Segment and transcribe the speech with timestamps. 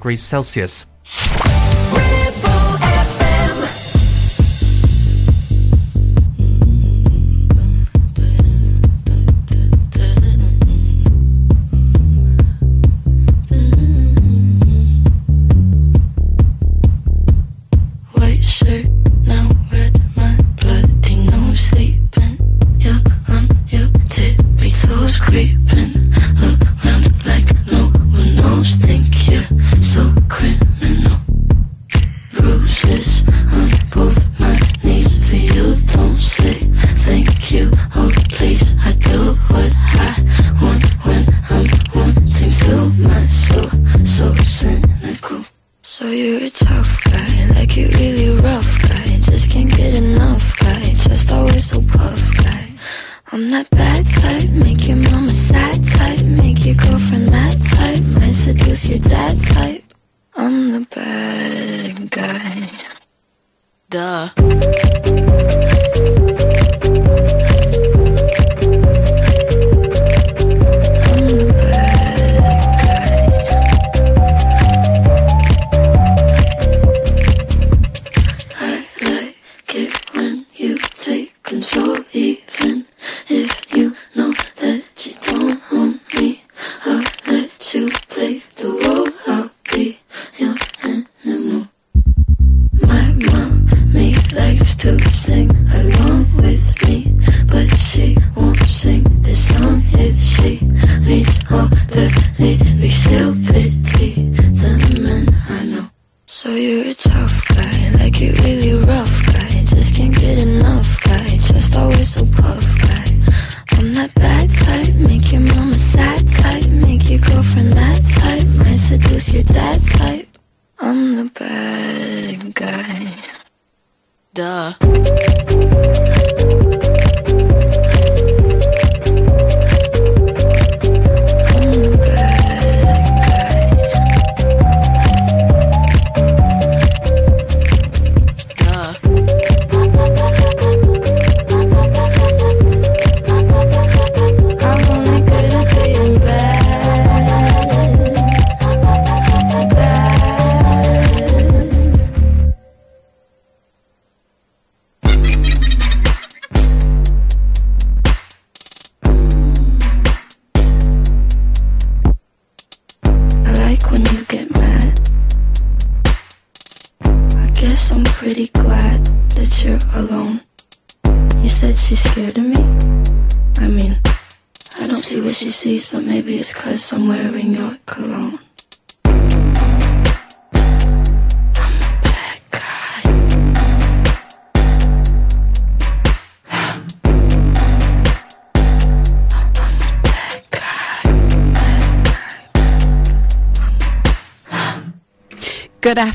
[0.00, 0.86] degrees Celsius.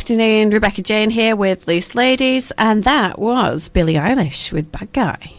[0.06, 5.34] Afternoon, Rebecca Jane here with Loose Ladies, and that was Billie Eilish with Bad Guy.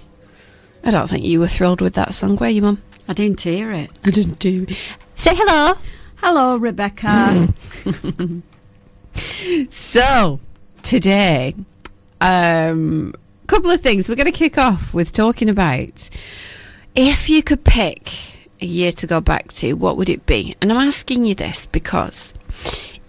[0.83, 2.83] I don't think you were thrilled with that song, were you, Mum?
[3.07, 3.91] I didn't hear it.
[4.03, 4.67] I didn't do.
[5.15, 5.75] Say hello.
[6.17, 7.49] Hello, Rebecca.
[9.71, 10.41] So,
[10.83, 11.55] today,
[12.21, 13.15] um,
[13.47, 14.09] couple of things.
[14.09, 16.11] We're going to kick off with talking about
[16.97, 18.13] if you could pick
[18.61, 20.57] a year to go back to, what would it be?
[20.61, 22.35] And I'm asking you this because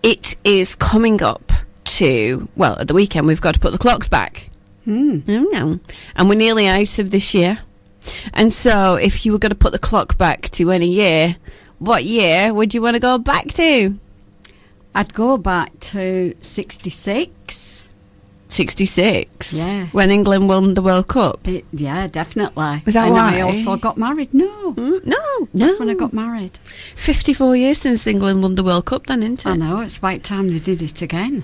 [0.03, 1.51] it is coming up
[1.85, 4.49] to, well, at the weekend, we've got to put the clocks back.
[4.85, 5.27] Mm.
[6.15, 7.59] And we're nearly out of this year.
[8.33, 11.35] And so, if you were going to put the clock back to any year,
[11.79, 13.99] what year would you want to go back to?
[14.95, 17.66] I'd go back to 66.
[18.49, 19.53] 66.
[19.53, 19.87] Yeah.
[19.87, 21.47] When England won the World Cup.
[21.47, 22.81] It, yeah, definitely.
[22.85, 23.37] Was that and why?
[23.37, 24.33] I also got married.
[24.33, 24.73] No.
[24.73, 25.15] Mm, No,
[25.53, 25.67] no.
[25.67, 26.57] That's when I got married.
[26.95, 29.47] 54 years since England won the World Cup, then, isn't it?
[29.47, 31.43] I know, it's about time they did it again.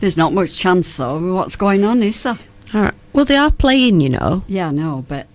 [0.00, 1.34] There's not much chance, though.
[1.34, 2.38] What's going on, is there?
[2.74, 2.94] All right.
[3.12, 4.44] Well, they are playing, you know.
[4.46, 5.26] Yeah, I know, but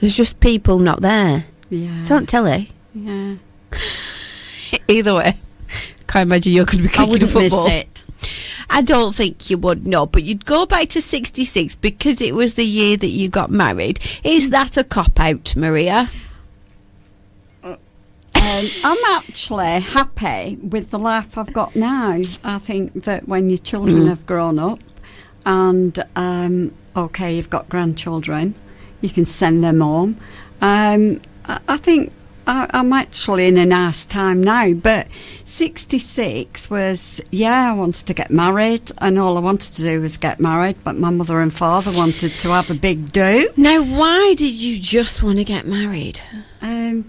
[0.00, 1.44] There's just people not there.
[1.70, 2.00] yeah.
[2.00, 2.70] It's on telly.
[2.94, 3.34] Yeah.
[4.88, 5.38] Either way.
[6.08, 7.66] Can't imagine you're going to be kicking a wouldn't miss football.
[7.68, 8.01] it.
[8.72, 12.54] I don't think you would, know, But you'd go back to 66 because it was
[12.54, 14.00] the year that you got married.
[14.24, 16.08] Is that a cop out, Maria?
[17.62, 17.76] Um,
[18.82, 22.22] I'm actually happy with the life I've got now.
[22.42, 24.80] I think that when your children have grown up
[25.44, 28.54] and, um, okay, you've got grandchildren,
[29.02, 30.16] you can send them home.
[30.62, 32.10] Um, I, I think
[32.46, 35.08] I, I'm actually in a nice time now, but
[35.52, 40.16] 66 was, yeah, I wanted to get married, and all I wanted to do was
[40.16, 43.50] get married, but my mother and father wanted to have a big do.
[43.58, 46.20] Now, why did you just want to get married?
[46.62, 47.04] Um,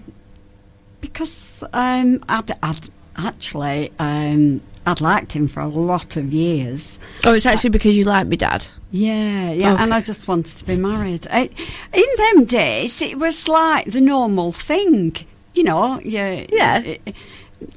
[1.00, 7.00] because um, I'd, I'd actually, um, I'd liked him for a lot of years.
[7.24, 8.66] Oh, it's actually because you liked me, Dad.
[8.90, 9.82] Yeah, yeah, Okay.
[9.84, 11.26] and I just wanted to be married.
[11.30, 11.48] I,
[11.94, 15.16] in them days, it was like the normal thing,
[15.54, 16.00] you know.
[16.04, 16.96] Yeah, Yeah.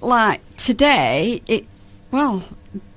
[0.02, 1.66] like today, it
[2.12, 2.44] well,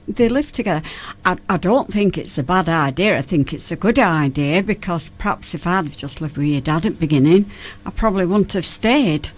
[0.08, 0.82] they live together.
[1.24, 3.18] I, I don't think it's a bad idea.
[3.18, 6.60] I think it's a good idea because perhaps if I'd have just lived with your
[6.60, 7.50] dad at the beginning,
[7.86, 9.30] I probably wouldn't have stayed.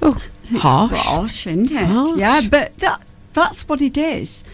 [0.00, 0.20] Oh,
[0.50, 0.92] It's harsh.
[0.98, 1.86] harsh, isn't it?
[1.86, 2.18] Harsh.
[2.18, 4.44] Yeah, but that that's what it is.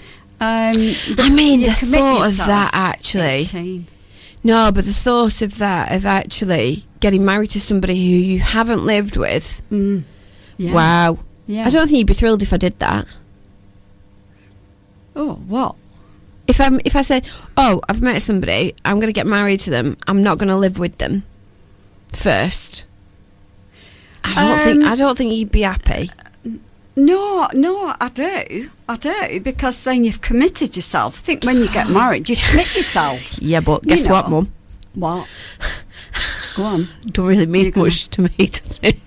[0.41, 0.77] Um,
[1.19, 3.41] I mean, the thought of that actually.
[3.43, 3.87] 18.
[4.45, 8.85] No, but the thought of that, of actually getting married to somebody who you haven't
[8.85, 9.63] lived with.
[9.71, 10.05] Mm.
[10.57, 10.73] Yeah.
[10.73, 11.19] Wow.
[11.47, 11.67] Yeah.
[11.67, 13.07] I don't think you'd be thrilled if I did that.
[15.17, 15.75] Oh, what?
[16.47, 19.71] If I'm, if I said, "Oh, I've met somebody, I'm going to get married to
[19.71, 19.97] them.
[20.07, 21.25] I'm not going to live with them
[22.13, 22.87] first.
[24.25, 24.85] I don't think.
[24.85, 26.11] Um, I don't think you'd be happy.
[26.97, 28.71] No, no, I do.
[28.89, 31.19] I do because then you've committed yourself.
[31.19, 33.41] I think when you get married, you commit yourself.
[33.41, 34.43] Yeah, but you guess what, know.
[34.43, 34.53] Mum?
[34.95, 35.29] What?
[36.59, 36.85] Go on.
[37.07, 38.99] Don't really mean much to me, does it?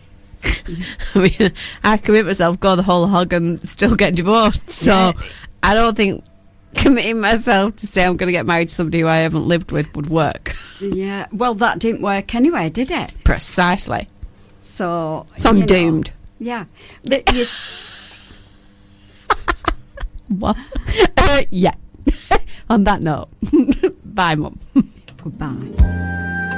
[1.14, 1.52] I mean,
[1.84, 4.70] I commit myself, go the whole hog, and still get divorced.
[4.70, 5.14] So Yeah.
[5.62, 6.24] I don't think
[6.76, 9.72] committing myself to say I'm going to get married to somebody who I haven't lived
[9.74, 10.56] with would work.
[10.80, 11.28] Yeah.
[11.34, 13.12] Well, that didn't work anyway, did it?
[13.26, 14.08] Precisely.
[14.62, 15.26] So.
[15.38, 16.12] So I'm you know, doomed.
[16.40, 16.66] Yeah.
[17.04, 17.46] But you,
[20.30, 20.56] What?
[21.18, 21.76] Uh, yeah.
[22.70, 23.28] On that note,
[24.06, 24.58] bye, Mum.
[25.22, 26.58] goodbye.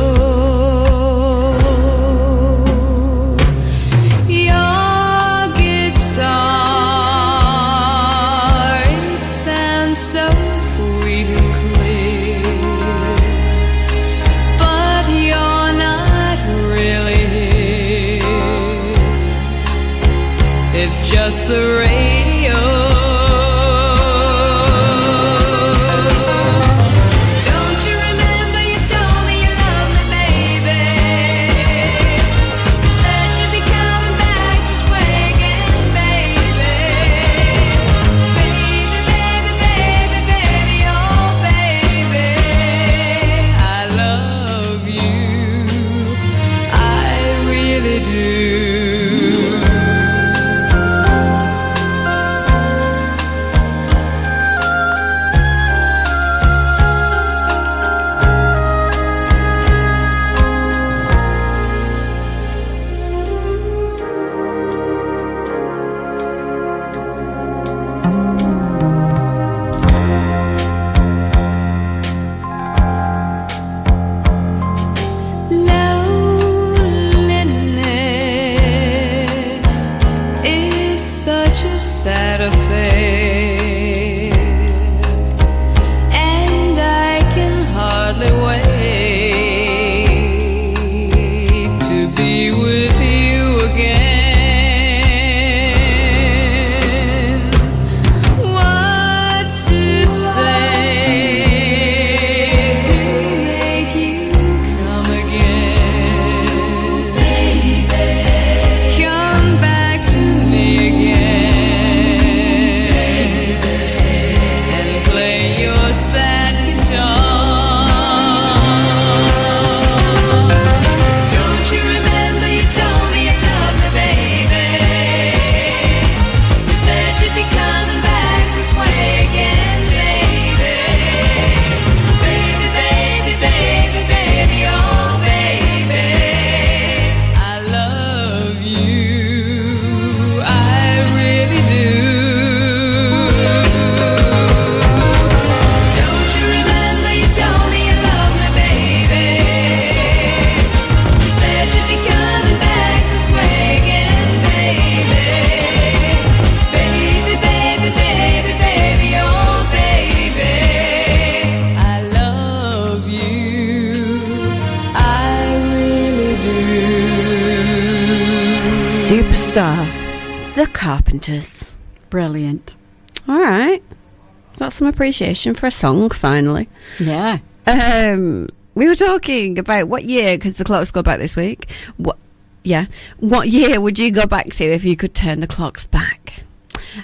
[175.01, 176.69] appreciation for a song finally.
[176.99, 177.39] Yeah.
[177.65, 181.71] Um, we were talking about what year, because the clocks go back this week.
[181.97, 182.19] What,
[182.63, 182.85] yeah,
[183.17, 186.43] what year would you go back to if you could turn the clocks back?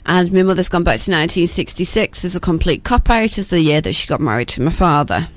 [0.05, 3.81] And my mother's gone back to 1966 as a complete cop out as the year
[3.81, 5.29] that she got married to my father.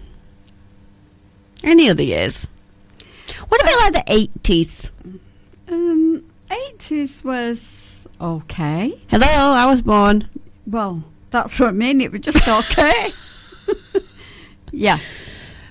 [1.64, 2.46] Any other years?
[3.48, 4.90] What about like the 80s?
[5.66, 9.00] Um, 80s was okay.
[9.08, 10.28] Hello, I was born.
[10.66, 12.00] Well, that's what I mean.
[12.00, 13.08] It was just okay.
[14.72, 14.99] yeah.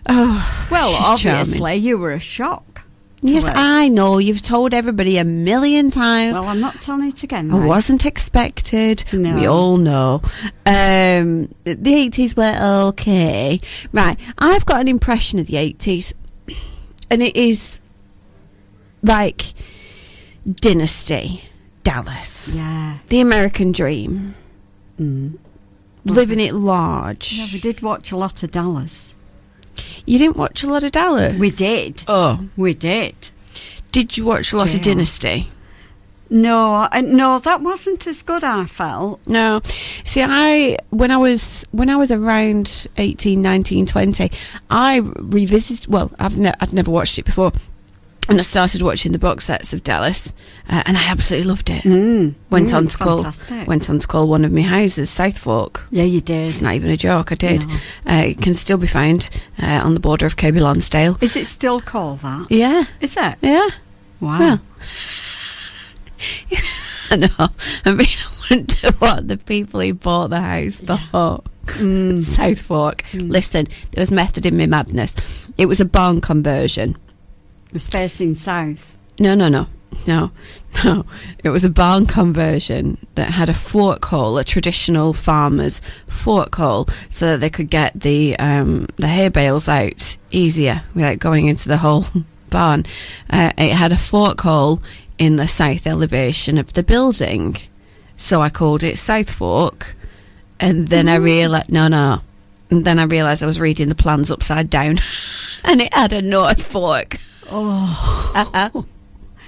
[0.07, 1.41] Oh, Well, she's charming.
[1.41, 2.85] obviously, you were a shock.
[3.21, 3.43] Yes.
[3.45, 4.17] I know.
[4.17, 6.35] You've told everybody a million times.
[6.35, 7.51] Well, I'm not telling it again.
[7.51, 7.67] I mate.
[7.67, 9.03] wasn't expected.
[9.11, 9.35] No.
[9.35, 10.21] We all know.
[10.65, 12.57] Um, the 80s were
[12.91, 13.59] okay.
[13.91, 14.17] Right.
[14.37, 16.13] I've got an impression of the 80s,
[17.11, 17.81] and it is
[19.03, 19.53] like
[20.49, 21.43] Dynasty,
[21.83, 22.99] Dallas, Yeah.
[23.09, 24.35] the American dream,
[24.99, 25.37] Mm.
[26.09, 27.33] Living it large.
[27.33, 29.15] Yeah, we did watch a lot of Dallas.
[30.05, 31.37] You didn't watch a lot of Dallas?
[31.37, 32.03] We did.
[32.07, 32.47] Oh.
[32.57, 33.15] We did.
[33.91, 35.47] Did you watch a lot of Dynasty?
[36.31, 38.43] No, I, no, that wasn't as good.
[38.43, 39.19] I felt.
[39.25, 39.61] No.
[40.03, 44.31] See, I when I was when I was around 18, 19, 20,
[44.69, 45.91] I revisited.
[45.91, 47.51] Well, I've ne- I'd never watched it before,
[48.27, 50.33] and I started watching the box sets of Dallas,
[50.69, 51.83] uh, and I absolutely loved it.
[51.83, 52.35] Mm.
[52.49, 53.23] Went Mm, on to call
[53.65, 55.85] went on to call one of my houses South Fork.
[55.89, 56.47] Yeah, you did.
[56.49, 57.31] It's not even a joke.
[57.31, 57.67] I did.
[57.67, 57.75] No.
[58.07, 59.29] Uh, it can still be found
[59.61, 61.17] uh, on the border of Kirkby Lonsdale.
[61.21, 62.47] Is it still called that?
[62.51, 63.35] Yeah, Is it?
[63.41, 63.69] yeah.
[64.19, 64.39] Wow.
[64.39, 64.61] Well,
[67.11, 67.49] I know.
[67.85, 71.45] I mean, I wonder what the people who bought the house thought.
[71.65, 72.19] Mm.
[72.21, 73.03] South Fork.
[73.13, 75.13] Listen, there was method in my madness.
[75.57, 76.97] It was a barn conversion.
[77.69, 78.97] It was facing south.
[79.19, 79.67] No, no, no.
[80.07, 80.31] No,
[80.83, 81.05] no.
[81.43, 86.87] It was a barn conversion that had a fork hole, a traditional farmer's fork hole,
[87.09, 91.67] so that they could get the um, the hay bales out easier without going into
[91.67, 92.05] the whole
[92.49, 92.85] barn.
[93.29, 94.81] Uh, it had a fork hole
[95.17, 97.57] in the south elevation of the building,
[98.15, 99.95] so I called it South Fork.
[100.61, 102.21] And then I realised, no, no.
[102.69, 104.97] And then I realised I was reading the plans upside down,
[105.63, 107.17] and it had a North Fork.
[107.51, 108.83] Oh,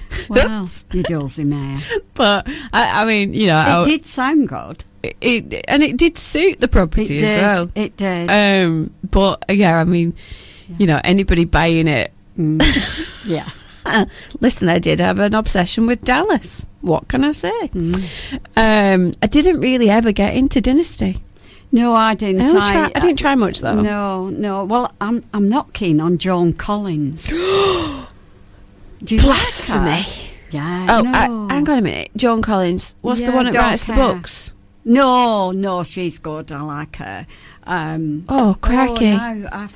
[0.30, 0.68] wow.
[0.92, 1.80] you dozy mare.
[2.14, 4.84] But I, I mean, you know, I- It did sound good.
[5.04, 7.24] it, and it did suit the It property did.
[7.24, 7.72] as well.
[7.76, 8.30] It did.
[8.30, 10.14] Um, but yeah, I mean,
[10.78, 12.12] you know, anybody buying it.
[12.38, 12.62] Mm.
[13.30, 13.48] yeah.
[14.40, 16.68] Listen, I did have an obsession with Dallas.
[16.82, 17.50] What can I say?
[17.70, 18.40] Mm.
[18.56, 21.22] Um, I didn't really ever get into Dynasty.
[21.72, 22.42] No, I didn't.
[22.42, 23.80] I, try, I didn't try much though.
[23.82, 24.66] No, no.
[24.66, 27.28] Well, I'm I'm not keen on Joan Collins.
[29.04, 29.86] Do you Blasphemy.
[29.86, 30.28] like her?
[30.52, 30.88] Yeah.
[30.90, 31.12] Oh, no.
[31.12, 32.12] I, hang on a minute.
[32.16, 32.96] John Collins.
[33.02, 34.52] What's the one that writes the books?
[34.84, 36.52] No, no, she's good.
[36.52, 37.26] I like her.
[37.64, 39.12] Um, Oh, crikey.
[39.12, 39.68] Oh, no, I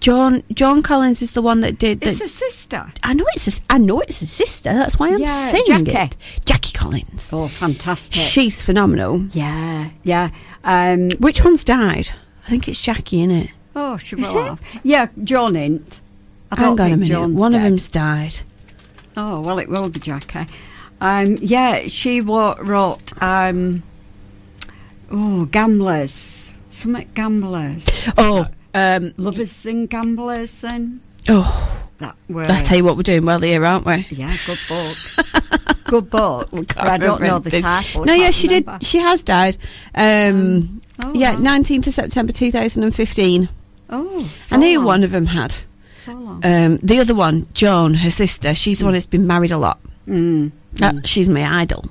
[0.00, 2.08] John John Collins is the one that did the.
[2.10, 2.92] it's a sister.
[3.02, 4.72] I know it's a, I know it's a sister.
[4.72, 5.90] That's why I'm Yeah, saying Jackie.
[6.14, 6.16] it.
[6.44, 7.30] Jackie Collins.
[7.32, 8.20] Oh, fantastic.
[8.20, 9.26] She's phenomenal.
[9.32, 10.30] yeah, yeah.
[10.64, 12.10] Um, Which one's died?
[12.46, 13.50] I think it's Jackie, in it?
[13.74, 14.44] oh, she will it?
[14.48, 14.60] have.
[14.82, 16.00] Yeah, John Int.
[16.50, 17.08] I Hang don't on a minute.
[17.08, 18.34] John's One of them's died.
[19.16, 20.46] Oh well, it will be Jackie.
[21.00, 23.22] Um, yeah, she wrote.
[23.22, 23.82] Um,
[25.10, 26.52] oh, gamblers.
[26.70, 27.86] Something gamblers.
[28.18, 32.42] Oh, um, Lovers and gamblers and oh, that were.
[32.48, 34.06] I tell you what, we're doing well here, aren't we?
[34.10, 35.84] yeah, good book.
[35.84, 36.52] good book.
[36.52, 38.04] We But can't I don't know the title.
[38.04, 38.78] No, yeah, she remember.
[38.78, 38.86] did.
[38.86, 39.56] She has died.
[39.94, 41.40] Um, Oh, yeah, right.
[41.40, 43.50] nineteenth of September, two thousand and fifteen.
[43.90, 44.86] Oh, so I knew long.
[44.86, 45.54] one of them had.
[45.94, 46.40] So long.
[46.42, 48.54] Um, the other one, Joan, her sister.
[48.54, 49.78] She's the one that's been married a lot.
[50.08, 50.52] Mm.
[50.80, 51.84] Uh, she's my idol.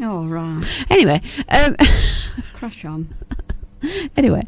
[0.00, 0.60] Oh right.
[0.90, 1.76] Anyway, um,
[2.54, 3.14] Crush on.
[4.16, 4.44] anyway,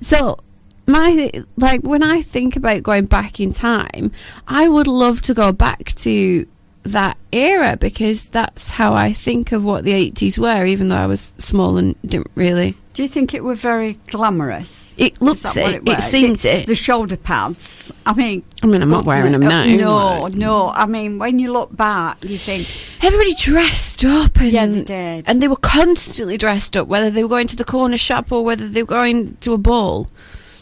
[0.00, 0.38] so
[0.86, 4.12] my like when I think about going back in time,
[4.46, 6.46] I would love to go back to
[6.84, 10.64] that era because that's how I think of what the eighties were.
[10.64, 14.94] Even though I was small and didn't really, Do you think it were very glamorous?
[14.96, 15.82] It looks it.
[15.84, 16.66] it, It, seems the, it.
[16.66, 17.92] The shoulder pads.
[18.06, 19.64] I mean, I mean, I'm not wearing them uh, now.
[19.64, 20.68] No, like- no.
[20.68, 22.68] I mean, when you look back, you think,
[23.02, 25.24] Everybody dressed up, and yeah, they did.
[25.26, 28.44] and they were constantly dressed up, whether they were going to the corner shop or
[28.44, 30.08] whether they were going to a ball.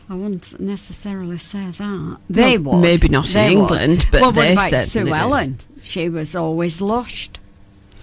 [0.09, 2.19] I wouldn't necessarily say that.
[2.29, 2.83] They Well, would.
[2.83, 3.61] maybe not in They would.
[3.63, 5.09] England, but well, they what about Sue.
[5.09, 5.59] Ellen?
[5.83, 7.39] She was always lushed.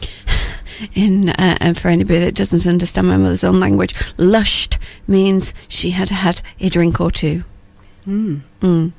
[0.95, 5.91] In uh, and for anybody that doesn't understand my mother's own language, lushed means she
[5.91, 7.43] had had a drink or two.
[8.07, 8.41] Mm.
[8.61, 8.91] Mm.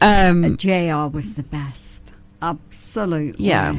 [0.00, 2.12] Um, JR was the best.
[2.40, 3.44] Absolutely.
[3.44, 3.74] Yeah.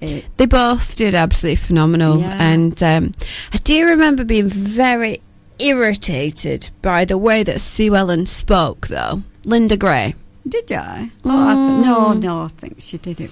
[0.00, 0.24] it.
[0.36, 2.20] They both did absolutely phenomenal.
[2.20, 2.36] Yeah.
[2.40, 3.12] And um,
[3.52, 5.20] I do remember being very
[5.58, 9.22] irritated by the way that Sue Ellen spoke, though.
[9.44, 10.14] Linda Gray.
[10.46, 11.10] Did I?
[11.24, 12.22] Oh, I th- no, mm.
[12.22, 13.30] no, I think she did it.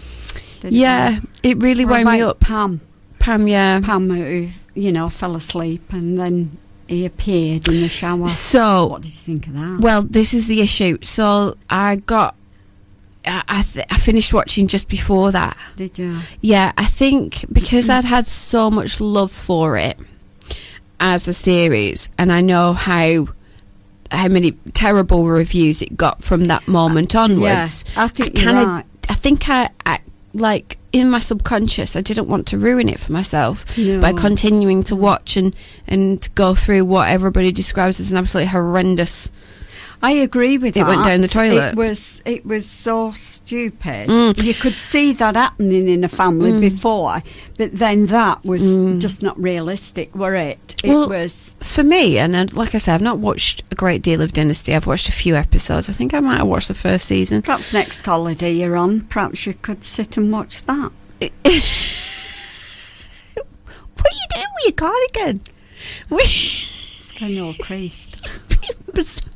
[0.60, 2.40] Did Yeah, it really What wound me up.
[2.40, 2.80] Pam,
[3.18, 3.80] Pam, yeah.
[3.80, 6.56] Pam, who you know fell asleep and then
[6.88, 8.28] he appeared in the shower.
[8.28, 9.78] So, What did you think of that?
[9.80, 10.98] well, this is the issue.
[11.02, 12.34] So I got.
[13.24, 15.56] I, I, th- I finished watching just before that.
[15.76, 16.18] did you?
[16.40, 19.96] Yeah, I think because I'd had so much love for it
[21.02, 23.26] as a series, and I know how
[24.10, 27.84] how many terrible reviews it got from that moment onwards.
[27.96, 28.84] I think you're kinda- right.
[29.08, 29.98] I think I, I
[30.34, 34.00] like in my subconscious, I didn't want to ruin it for myself No.
[34.00, 35.54] by continuing to watch and
[35.88, 39.32] and go through what everybody describes as an absolutely horrendous.
[40.04, 40.86] I agree with It that.
[40.86, 41.72] It went down the toilet.
[41.72, 44.08] It was it was so stupid.
[44.08, 44.42] Mm.
[44.42, 47.22] You could see that happening in a family before,
[47.56, 48.62] but then that was
[49.00, 50.58] just not realistic, were it?
[50.82, 50.88] It Mm.
[50.88, 51.54] Well, was.
[51.60, 54.74] For me, and uh, like I said, I've not watched a great deal of Dynasty.
[54.74, 55.88] I've watched a few episodes.
[55.88, 57.42] I think I might have watched the first season.
[57.42, 60.90] Perhaps next holiday you're on, perhaps you could sit and watch that.
[63.94, 65.40] What are you doing with your cardigan?
[66.10, 68.28] We It's kind of all creased.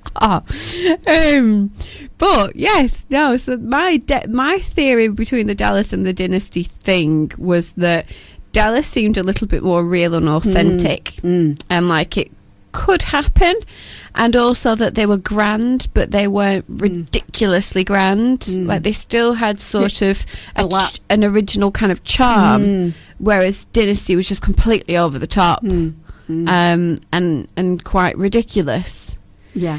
[1.07, 1.71] Um,
[2.19, 3.37] but yes, no.
[3.37, 8.07] So my de- my theory between the Dallas and the Dynasty thing was that
[8.53, 11.61] Dallas seemed a little bit more real and authentic, Mm.
[11.69, 12.31] and like it
[12.73, 13.55] could happen,
[14.15, 18.41] and also that they were grand, but they weren't ridiculously grand.
[18.41, 18.67] Mm.
[18.67, 20.25] Like they still had sort of
[20.57, 22.93] a A ch- an original kind of charm, Mm.
[23.19, 25.63] whereas Dynasty was just completely over the top.
[25.65, 25.95] Mm.
[26.29, 26.49] Mm.
[26.49, 29.17] Um, and and quite ridiculous.
[29.55, 29.79] yeah.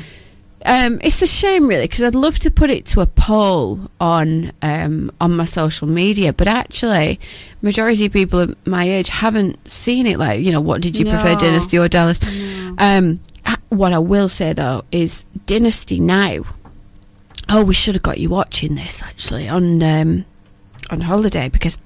[0.67, 4.51] Um, it's a shame, really, because I'd love to put it to a poll on
[4.61, 7.21] um, on my social media, but actually,
[7.61, 10.19] majority of people of my age haven't seen it.
[10.19, 12.19] Like, you know, what did you prefer, Dynasty or Dallas?
[12.21, 12.75] No.
[12.79, 13.19] Um,
[13.69, 16.43] what I will say though is Dynasty now.
[17.49, 20.25] Oh, we should have got you watching this actually on um,
[20.89, 21.77] on holiday because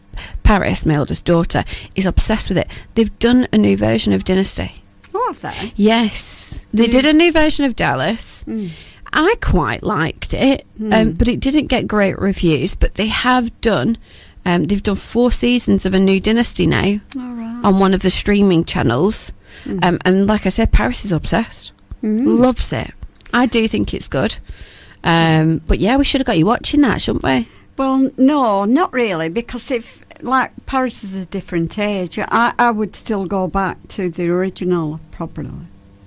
[0.42, 1.64] Paris, my eldest daughter,
[1.96, 2.68] is obsessed with it.
[2.96, 4.81] They've done a new version of Dynasty.
[5.28, 5.74] Have they?
[5.76, 8.44] Yes, they did a new version of Dallas.
[8.46, 8.70] Mm.
[9.14, 11.18] I quite liked it, um, Mm.
[11.18, 12.76] but it didn't get great reviews.
[12.76, 13.98] But they have done,
[14.46, 17.62] um, they've done four seasons of a new Dynasty now right.
[17.64, 19.34] on one of the streaming channels.
[19.66, 19.84] Mm.
[19.86, 22.40] Um, and like I said, Paris is obsessed, Mm.
[22.40, 22.92] loves it.
[23.34, 24.38] I do think it's good.
[25.04, 27.48] Um, but yeah, we should have got you watching that, shouldn't we?
[27.78, 32.96] Well, no, not really, because if like Paris is a different age, I, I would
[32.96, 35.52] still go back to the original probably.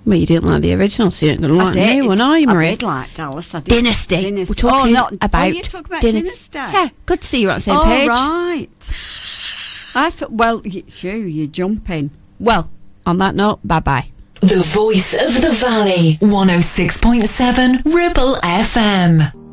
[0.05, 2.21] Well, you didn't like the original, so you ain't going to like the new one,
[2.21, 2.53] are you, Marie?
[2.53, 2.69] I Marie?
[2.75, 3.55] did like Dallas.
[3.55, 3.73] I did.
[3.73, 4.21] Dynasty.
[4.21, 4.51] Dynasty.
[4.51, 6.59] We're talking oh, not, oh, about Oh, you're talking about Dyna- Dynasty.
[6.59, 8.07] Yeah, good to see you on the same oh, page.
[8.09, 8.67] right.
[9.95, 10.31] I thought.
[10.31, 11.13] Well, it's you.
[11.13, 12.11] You're jumping.
[12.39, 12.69] Well,
[13.05, 14.09] on that note, bye bye.
[14.41, 16.17] The voice of the valley.
[16.21, 19.44] 106.7 Ribble FM.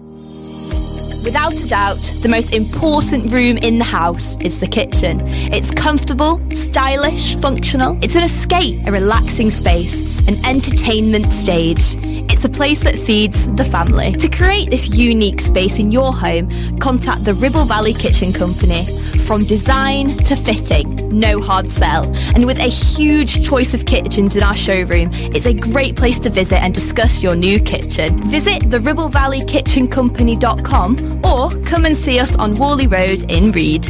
[1.24, 5.20] Without a doubt, the most important room in the house is the kitchen.
[5.52, 7.96] It's comfortable, stylish, functional.
[8.02, 11.96] It's an escape, a relaxing space, an entertainment stage.
[12.28, 14.14] It's a place that feeds the family.
[14.14, 18.85] To create this unique space in your home, contact the Ribble Valley Kitchen Company.
[19.20, 22.04] From design to fitting, no hard sell.
[22.35, 26.30] And with a huge choice of kitchens in our showroom, it's a great place to
[26.30, 28.20] visit and discuss your new kitchen.
[28.24, 33.53] Visit the Ribble Valley Kitchen Company.com or come and see us on Whalley Road in
[33.53, 33.87] Reed.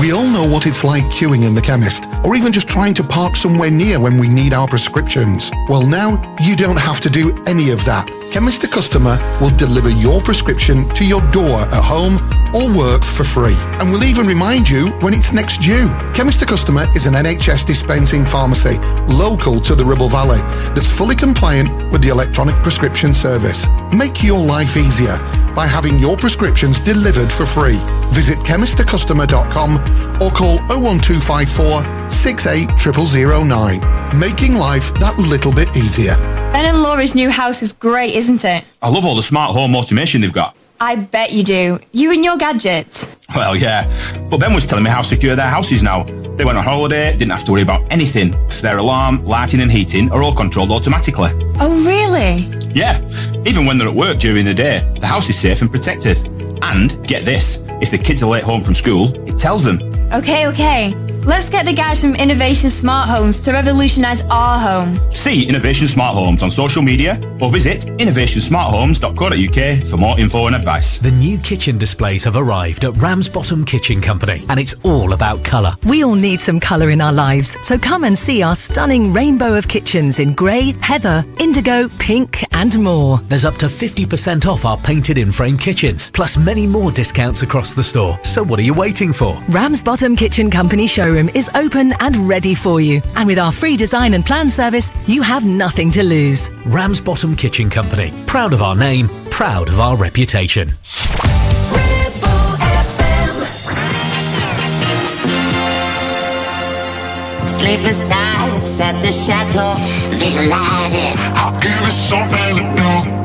[0.00, 3.04] We all know what it's like queuing in the chemist, or even just trying to
[3.04, 5.50] park somewhere near when we need our prescriptions.
[5.68, 8.08] Well, now you don't have to do any of that.
[8.30, 12.18] Chemist to Customer will deliver your prescription to your door at home
[12.54, 13.56] or work for free.
[13.80, 15.88] And we'll even remind you when it's next due.
[16.14, 18.78] Chemist to Customer is an NHS dispensing pharmacy
[19.08, 20.40] local to the Ribble Valley
[20.74, 23.66] that's fully compliant with the electronic prescription service.
[23.92, 25.16] Make your life easier
[25.54, 27.78] by having your prescriptions delivered for free.
[28.12, 34.18] Visit chemisttocustomer.com or call 01254 680009.
[34.18, 36.16] Making life that little bit easier.
[36.52, 38.64] Ben and Laura's new house is great, isn't it?
[38.82, 40.56] I love all the smart home automation they've got.
[40.80, 41.78] I bet you do.
[41.92, 43.16] You and your gadgets.
[43.34, 43.84] Well, yeah.
[44.30, 46.04] But Ben was telling me how secure their house is now.
[46.36, 49.70] They went on holiday, didn't have to worry about anything, because their alarm, lighting, and
[49.70, 51.30] heating are all controlled automatically.
[51.60, 52.46] Oh, really?
[52.72, 53.00] Yeah,
[53.44, 56.18] even when they're at work during the day, the house is safe and protected.
[56.62, 59.82] And get this if the kids are late home from school, it tells them.
[60.12, 60.94] Okay, okay.
[61.28, 64.98] Let's get the guys from Innovation Smart Homes to revolutionise our home.
[65.10, 70.96] See Innovation Smart Homes on social media or visit innovationsmarthomes.co.uk for more info and advice.
[70.96, 75.76] The new kitchen displays have arrived at Ramsbottom Kitchen Company, and it's all about colour.
[75.84, 79.54] We all need some colour in our lives, so come and see our stunning rainbow
[79.54, 83.18] of kitchens in grey, heather, indigo, pink, and more.
[83.28, 87.74] There's up to 50% off our painted in frame kitchens, plus many more discounts across
[87.74, 88.18] the store.
[88.24, 89.38] So what are you waiting for?
[89.50, 93.02] Ramsbottom Kitchen Company showroom is open and ready for you.
[93.16, 96.50] And with our free design and plan service, you have nothing to lose.
[96.66, 98.12] Ramsbottom Kitchen Company.
[98.26, 100.68] Proud of our name, proud of our reputation.
[107.48, 109.74] Sleepless nights at the chateau,
[110.10, 111.16] visualize it.
[111.34, 113.18] I'll give it something to do.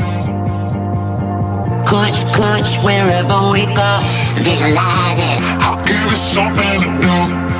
[1.85, 3.99] Crunch, crunch, wherever we go,
[4.41, 5.39] visualize it.
[5.61, 7.52] I'll give it something to do.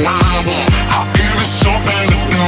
[0.00, 0.68] It.
[0.88, 2.42] I'll give it something to do.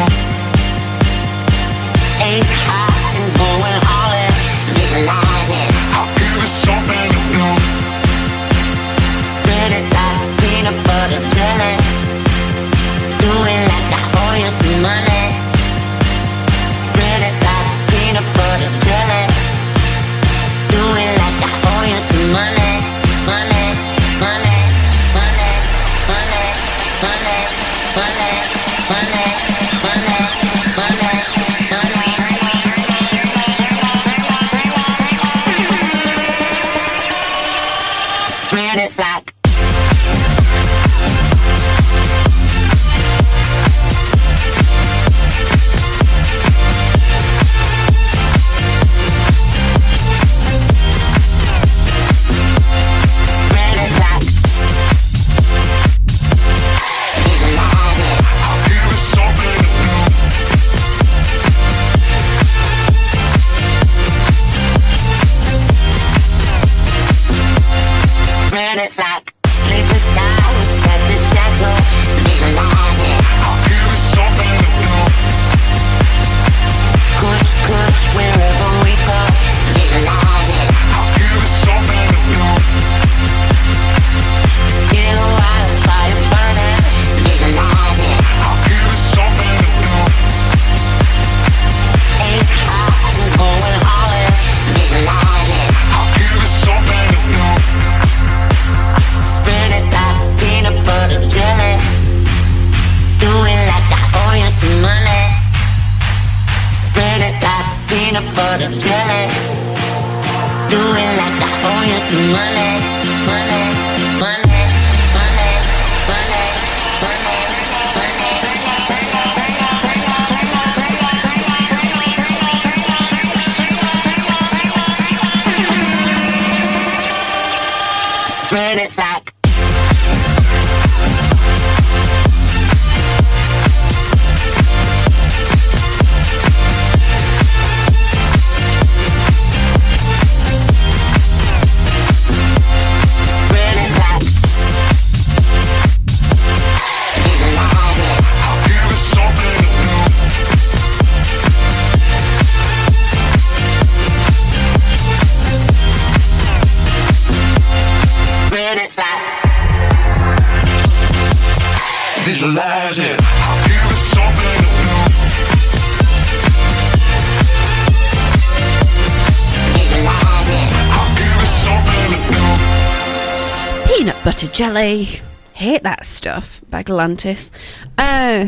[174.54, 175.08] Jelly.
[175.52, 177.50] Hate that stuff by Galantis.
[177.98, 178.46] Uh,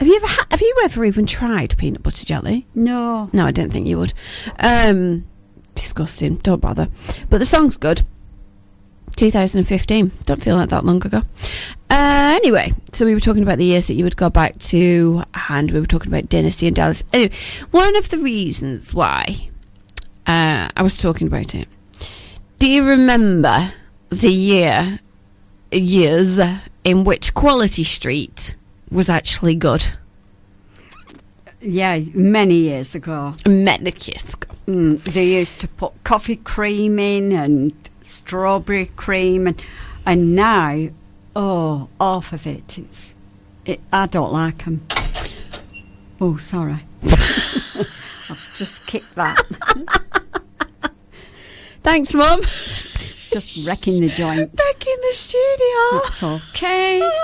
[0.00, 2.66] have you ever ha- have you ever even tried peanut butter jelly?
[2.74, 3.30] No.
[3.32, 4.12] No, I don't think you would.
[4.58, 5.24] Um,
[5.76, 6.36] disgusting.
[6.36, 6.88] Don't bother.
[7.30, 8.02] But the song's good.
[9.16, 10.10] 2015.
[10.24, 11.22] Don't feel like that long ago.
[11.88, 15.22] Uh, anyway, so we were talking about the years that you would go back to,
[15.48, 17.04] and we were talking about Dynasty and Dallas.
[17.12, 17.32] Anyway,
[17.70, 19.50] one of the reasons why
[20.26, 21.68] uh, I was talking about it.
[22.58, 23.72] Do you remember
[24.10, 24.98] the year,
[25.74, 26.40] years
[26.84, 28.56] in which Quality Street
[28.90, 29.84] was actually good?
[31.60, 33.34] Yeah, many years ago.
[33.46, 34.54] Many years ago.
[34.66, 39.62] Mm, they used to put coffee cream in and strawberry cream, and
[40.06, 40.88] and now,
[41.34, 43.14] oh, half of it, it's,
[43.64, 44.86] it, I don't like them.
[46.20, 46.80] Oh, sorry.
[47.04, 49.42] I've just kicked that.
[51.82, 52.40] Thanks, Mum.
[53.34, 54.50] just wrecking the joint.
[54.58, 56.00] Wrecking the studio.
[56.04, 57.10] That's okay.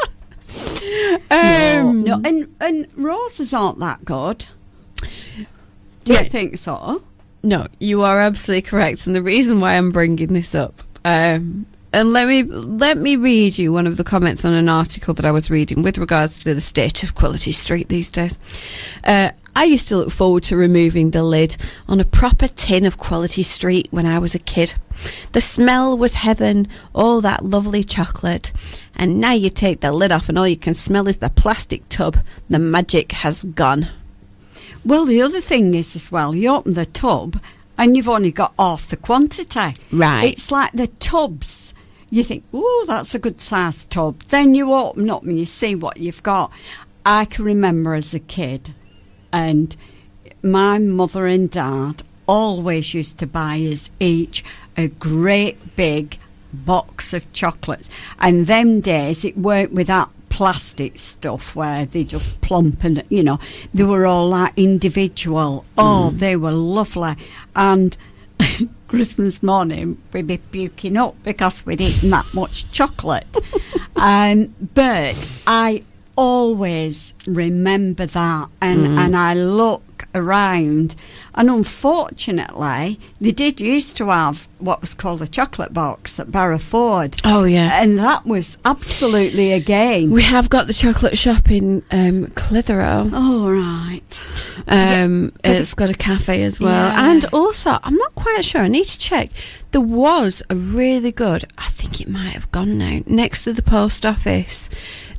[1.30, 4.46] Um, no, and and roses aren't that good.
[6.04, 6.22] Do Yeah.
[6.22, 7.02] you think so?
[7.44, 12.12] No, you are absolutely correct, and the reason why I'm bringing this up, um, and
[12.12, 15.30] let me let me read you one of the comments on an article that I
[15.30, 18.38] was reading with regards to the state of Quality Street these days.
[19.04, 21.56] Uh, I used to look forward to removing the lid
[21.88, 24.74] on a proper tin of Quality Street when I was a kid.
[25.32, 28.52] The smell was heaven, all that lovely chocolate.
[28.94, 31.88] And now you take the lid off, and all you can smell is the plastic
[31.88, 32.18] tub.
[32.48, 33.88] The magic has gone.
[34.84, 37.40] Well, the other thing is as well, you open the tub
[37.76, 39.74] and you've only got half the quantity.
[39.90, 40.24] Right.
[40.24, 41.59] It's like the tubs.
[42.10, 44.22] You think, oh, that's a good sized tub.
[44.24, 46.50] Then you open up and you see what you've got.
[47.06, 48.74] I can remember as a kid,
[49.32, 49.74] and
[50.42, 54.44] my mother and dad always used to buy us each
[54.76, 56.18] a great big
[56.52, 57.88] box of chocolates.
[58.18, 63.22] And them days, it weren't with that plastic stuff where they just plump and, you
[63.22, 63.38] know,
[63.74, 65.64] they were all like individual.
[65.76, 66.18] Oh, mm.
[66.18, 67.16] they were lovely.
[67.54, 67.96] And
[68.90, 73.24] Christmas morning, we'd be puking up because we'd eaten that much chocolate.
[73.96, 75.84] um, but I
[76.20, 80.94] always remember that, and, and I look around,
[81.34, 87.20] and unfortunately, they did used to have what was called a chocolate box at Barrowford.
[87.24, 87.80] Oh, yeah.
[87.82, 90.10] and that was absolutely a game.
[90.10, 93.08] We have got the chocolate shop in um, Clitheroe.
[93.12, 94.20] oh right,
[94.68, 97.10] Um, but it's got a cafe as well, Yeah.
[97.10, 98.60] and also I'm not quite sure.
[98.60, 99.30] I need to check.
[99.72, 101.44] There was a really good.
[101.56, 103.00] I think it might have gone now.
[103.06, 104.68] Next to the post office,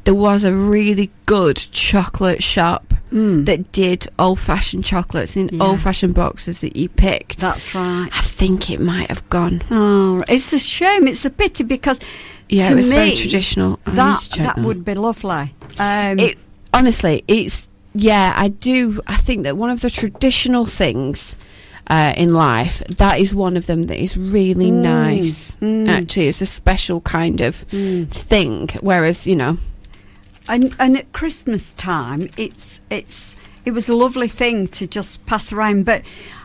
[0.03, 5.57] there was a really good chocolate shop that did old-fashioned chocolates in Mm.
[5.57, 5.63] Yeah.
[5.65, 7.39] old-fashioned boxes that you picked.
[7.39, 8.07] that's right.
[8.13, 9.61] I think it might have gone.
[9.69, 11.07] Oh, it's a shame.
[11.09, 11.99] It's a pity because
[12.47, 13.79] Yeah, it was me, very traditional.
[13.85, 14.57] I That that that.
[14.59, 15.53] would be lovely.
[15.77, 16.37] Um, it
[16.73, 21.35] honestly it's yeah i do i think that one of the traditional things
[21.87, 25.57] uh, in life that is one of them that is really Mm, nice
[25.89, 27.55] actually it's a special kind of
[28.09, 29.57] thing whereas you know
[30.51, 35.53] And and at Christmas time, it's it's it was a lovely thing to just pass
[35.53, 35.85] around.
[35.85, 36.01] But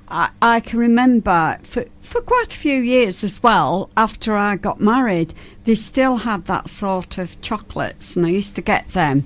[0.09, 3.91] I, I can remember for for quite a few years as well.
[3.97, 8.63] After I got married, they still had that sort of chocolates, and I used to
[8.63, 9.25] get them.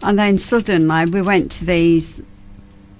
[0.00, 2.22] And then suddenly we went to these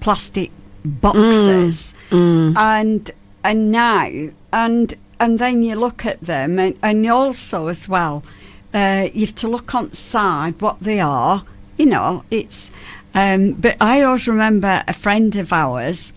[0.00, 0.50] plastic
[0.84, 2.56] boxes, mm, mm.
[2.56, 3.08] and
[3.44, 4.10] and now
[4.52, 8.24] and and then you look at them, and, and also as well,
[8.72, 11.44] uh, you have to look on side what they are.
[11.76, 12.70] You know, it's.
[13.14, 16.12] Um, but I always remember a friend of ours,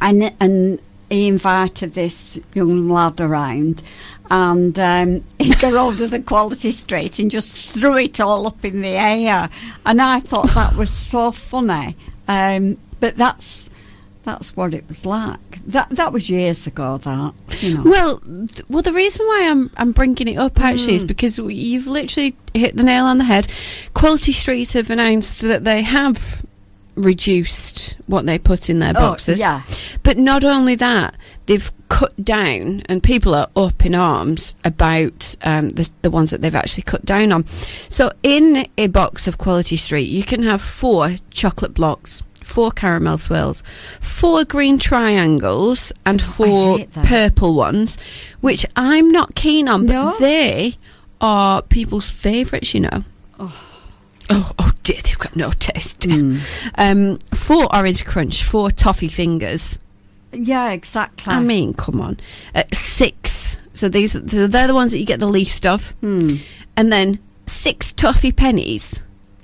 [0.00, 3.82] and and he invited this young lad around,
[4.30, 8.64] and um, he got hold of the quality street and just threw it all up
[8.64, 9.50] in the air,
[9.84, 11.96] and I thought that was so funny.
[12.28, 13.70] Um, but that's
[14.24, 15.64] that's what it was like.
[15.66, 16.98] That that was years ago.
[16.98, 17.82] That you know.
[17.84, 20.96] well th- well the reason why i'm i'm bringing it up actually Mm.
[20.96, 23.48] is because you've literally hit the nail on the head
[23.94, 26.44] quality street have announced that they have
[26.96, 29.62] reduced what they put in their Oh, boxes yeah.
[30.02, 35.70] But not only that, they've cut down, and people are up in arms about um,
[35.70, 37.46] the, the ones that they've actually cut down on.
[37.88, 43.16] So, in a box of Quality Street, you can have four chocolate blocks, four caramel
[43.18, 43.62] swirls,
[44.00, 47.96] four green triangles, and four purple ones,
[48.40, 50.16] which I'm not keen on, but No?
[50.18, 50.74] they
[51.20, 53.04] are people's favourites, you know.
[54.32, 56.06] Oh, oh dear, they've got no taste.
[56.76, 59.78] Um, four orange crunch, four toffee fingers.
[60.32, 61.32] Yeah, exactly.
[61.32, 62.18] I mean, come on,
[62.54, 63.58] uh, six.
[63.74, 66.36] So these, so they're the ones that you get the least of, Hmm.
[66.76, 69.02] and then six toffee pennies.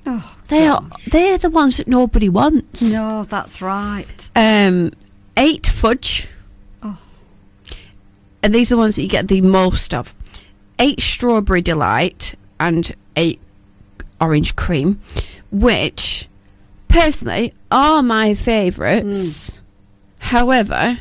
[0.09, 2.81] Oh, They are they're the ones that nobody wants.
[2.81, 4.29] no, that's right.
[4.35, 4.93] Um,
[5.35, 6.27] eight fudge.
[6.81, 6.97] Oh.
[8.41, 10.15] And these are the ones that you get the most of.
[10.79, 13.41] Eight strawberry delight and eight
[14.21, 15.01] orange cream,
[15.51, 16.29] which
[16.87, 19.61] personally are my favourites.
[20.19, 20.99] However,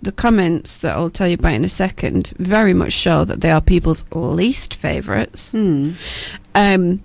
[0.00, 3.50] the comments that I'll tell you about in a second very much show that they
[3.50, 5.50] are people's least favourites.
[5.50, 5.92] Hmm.
[6.54, 7.02] Um,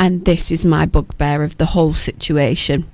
[0.00, 2.88] and this is my bugbear of the whole situation.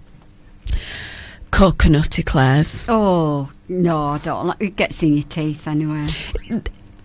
[1.51, 2.85] Coconut eclairs.
[2.89, 4.77] Oh no, I don't like it.
[4.77, 6.07] Gets in your teeth anyway.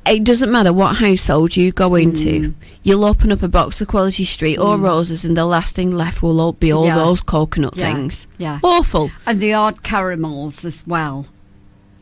[0.05, 2.41] It doesn't matter what household you go into.
[2.49, 2.53] Mm.
[2.83, 6.23] You'll open up a box of Quality Street or Roses, and the last thing left
[6.23, 6.95] will all be all Yeah.
[6.95, 8.27] those coconut Yeah, things.
[8.39, 8.59] yeah.
[8.63, 9.11] Awful.
[9.27, 11.27] And the odd caramels as well.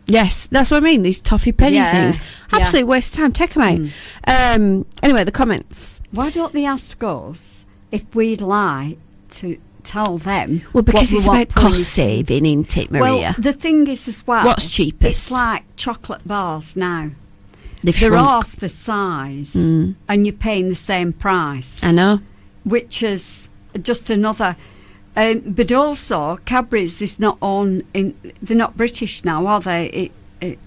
[0.07, 1.03] Yes, that's what I mean.
[1.03, 2.19] These toffee penny Yeah, things,
[2.53, 2.59] yeah.
[2.71, 2.88] Mm.
[2.88, 3.33] waste of time.
[3.33, 3.91] Take them
[4.25, 4.55] out.
[4.55, 5.99] Um, anyway, the comments.
[6.12, 7.59] Why don't they ask us
[7.91, 8.97] if we'd like
[9.32, 10.62] to tell them?
[10.73, 13.04] Well, because we it's about in cost saving, isn't it, Maria?
[13.04, 14.45] Well, the thing is as well.
[14.45, 15.23] What's cheapest?
[15.23, 17.12] It's like chocolate bars now.
[17.82, 18.28] They've They're shrunk.
[18.28, 19.95] half the size, Mm.
[20.10, 21.82] and you're paying the same price.
[21.82, 22.19] I know.
[22.65, 23.47] Which is
[23.82, 24.58] just another.
[25.15, 27.84] Um, but also, Cadbury's is not on.
[27.93, 29.88] In, they're not British now, are they?
[29.88, 30.60] It, it,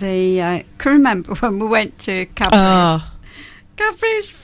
[0.00, 0.40] they.
[0.40, 2.60] Uh, can remember when we went to Cadbury's.
[2.60, 3.12] Oh.
[3.76, 4.41] Cadbury's.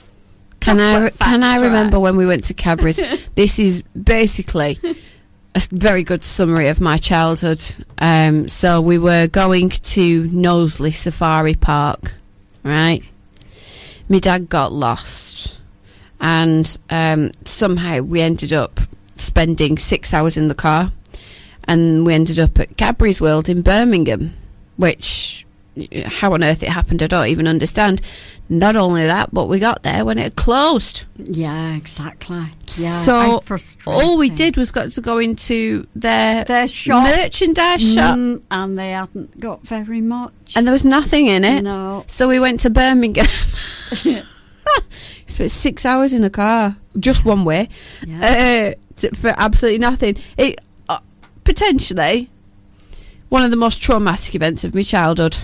[0.59, 2.99] Can I can I remember when we went to Cadbury's?
[3.35, 4.77] this is basically
[5.55, 7.61] a very good summary of my childhood.
[7.97, 12.13] Um, so we were going to Knowsley Safari Park,
[12.63, 13.01] right?
[14.09, 15.59] My dad got lost,
[16.19, 18.79] and um, somehow we ended up
[19.15, 20.91] spending six hours in the car,
[21.65, 24.33] and we ended up at Cadbury's World in Birmingham,
[24.77, 25.38] which
[26.05, 28.01] how on earth it happened, I don't even understand.
[28.51, 31.05] Not only that, but we got there when it closed.
[31.17, 32.45] Yeah, exactly.
[32.77, 33.43] Yeah, so
[33.85, 37.03] all we did was got to go into their Their shop.
[37.15, 40.53] merchandise shop, Mm, and they hadn't got very much.
[40.55, 41.61] and there was nothing in it.
[41.63, 42.05] No.
[42.07, 43.27] So we went to Birmingham.
[45.27, 47.69] Spent six hours in a car, just one way,
[48.21, 48.71] uh,
[49.13, 50.17] for absolutely nothing.
[50.37, 50.99] It uh,
[51.43, 52.29] potentially
[53.29, 55.37] one of the most traumatic events of my childhood.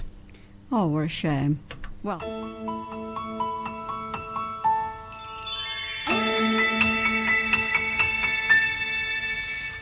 [0.71, 1.59] Oh, what a shame.
[2.03, 2.21] Well.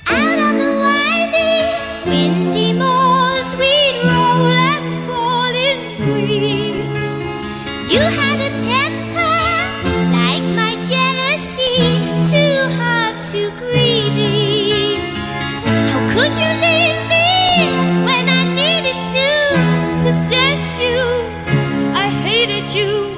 [0.06, 6.76] Out on the winding, windy moors, we'd roll and fall in green.
[7.90, 9.38] You had a temper
[10.12, 11.76] like my jealousy,
[12.30, 14.96] too hard, too greedy.
[15.92, 16.52] How could you
[20.84, 21.00] you?
[22.04, 23.13] I hated you,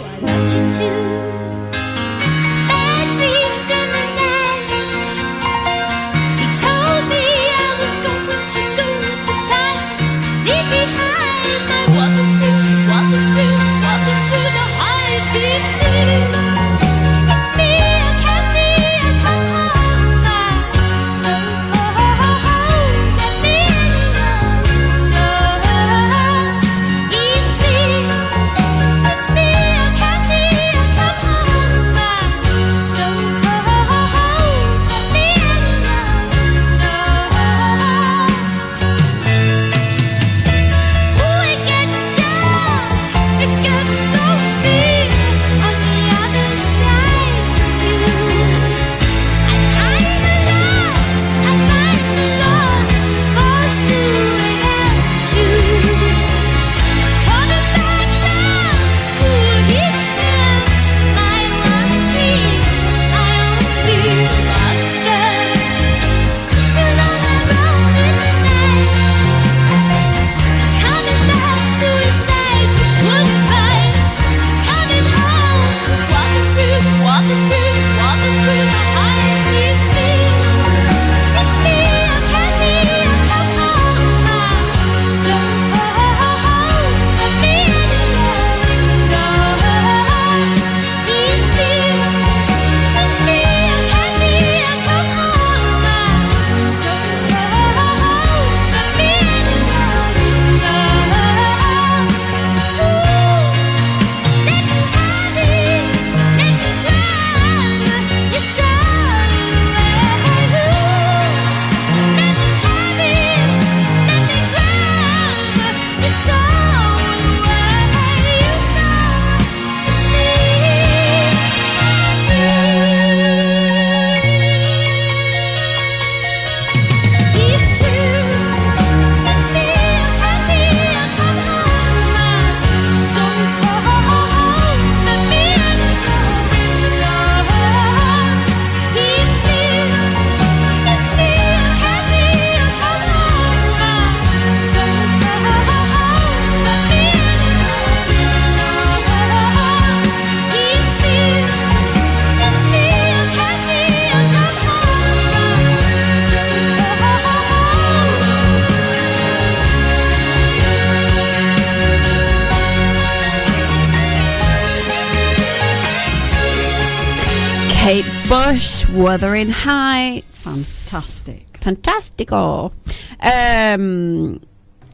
[168.27, 170.43] Bush, Wuthering Heights.
[170.45, 171.59] Fantastic.
[171.59, 172.71] Fantastico.
[173.19, 174.41] Um,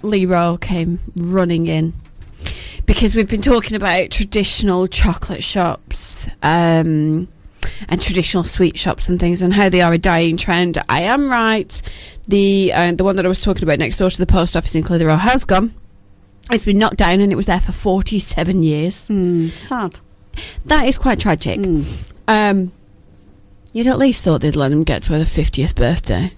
[0.02, 1.94] Lee Rowe came running in
[2.86, 7.30] because we've been talking about traditional chocolate shops um,
[7.88, 10.78] and traditional sweet shops and things and how they are a dying trend.
[10.90, 11.82] I am right.
[12.28, 14.76] The uh, the one that I was talking about next door to the post office
[14.76, 15.74] in Clitheroe has gone.
[16.52, 19.08] It's been knocked down and it was there for 47 years.
[19.08, 20.00] Hmm, sad.
[20.66, 21.60] That is quite tragic.
[22.28, 22.74] Um,
[23.74, 26.32] you'd at least thought they'd let him get to their 50th birthday.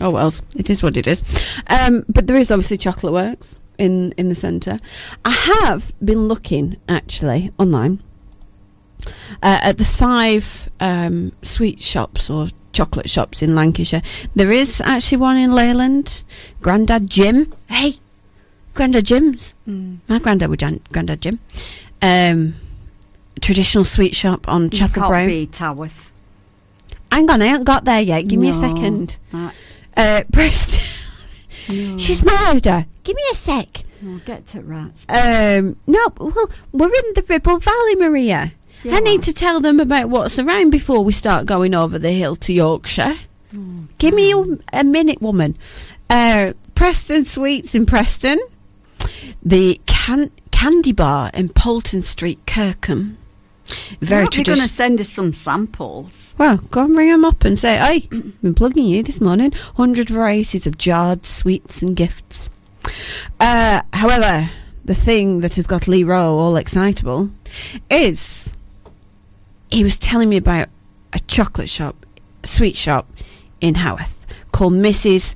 [0.00, 1.22] Oh, well, it is what it is.
[1.66, 4.78] Um, but there is obviously Chocolate Works in, in the centre.
[5.24, 8.02] I have been looking, actually, online
[9.42, 14.02] uh, at the five um, sweet shops or chocolate shops in Lancashire.
[14.34, 16.24] There is actually one in Leyland.
[16.62, 17.52] Grandad Jim.
[17.68, 17.94] Hey,
[18.74, 19.54] Grandad Jim's.
[19.66, 21.38] My granddad was Jan- Grandad Jim.
[22.00, 22.54] Um,
[23.40, 25.26] traditional sweet shop on You Chapel Brown.
[25.26, 26.12] beat Taworth.
[27.12, 28.28] Hang on, I haven't got there yet.
[28.28, 29.18] Give me a second.
[29.32, 29.54] that-
[29.96, 30.84] Uh, Preston.
[31.68, 31.98] no.
[31.98, 32.86] She's louder.
[33.04, 33.82] Give me a sec.
[34.06, 35.04] I'll get to rats.
[35.08, 38.52] Um, no, well, we're in the Ribble Valley, Maria.
[38.82, 38.94] Yeah.
[38.96, 42.36] I need to tell them about what's around before we start going over the hill
[42.36, 43.18] to Yorkshire.
[43.98, 44.44] Give me a,
[44.80, 45.56] a minute, woman.
[46.08, 48.40] Uh, Preston Sweets in Preston.
[49.42, 53.18] The can- Candy Bar in Poulton Street, Kirkham.
[54.00, 56.34] Very Aren't going to send us some samples?
[56.38, 58.00] Well, go and ring them up and say, hey,
[58.42, 59.52] been plugging you this morning.
[59.76, 62.48] 100 varieties of jarred sweets and gifts.
[63.38, 64.50] Uh, however,
[64.84, 67.30] the thing that has got Lee Rowe all excitable
[67.90, 68.54] is
[69.70, 70.68] he was telling me about
[71.12, 72.06] a chocolate shop,
[72.42, 73.08] a sweet shop
[73.60, 75.34] in Haworth called Mrs.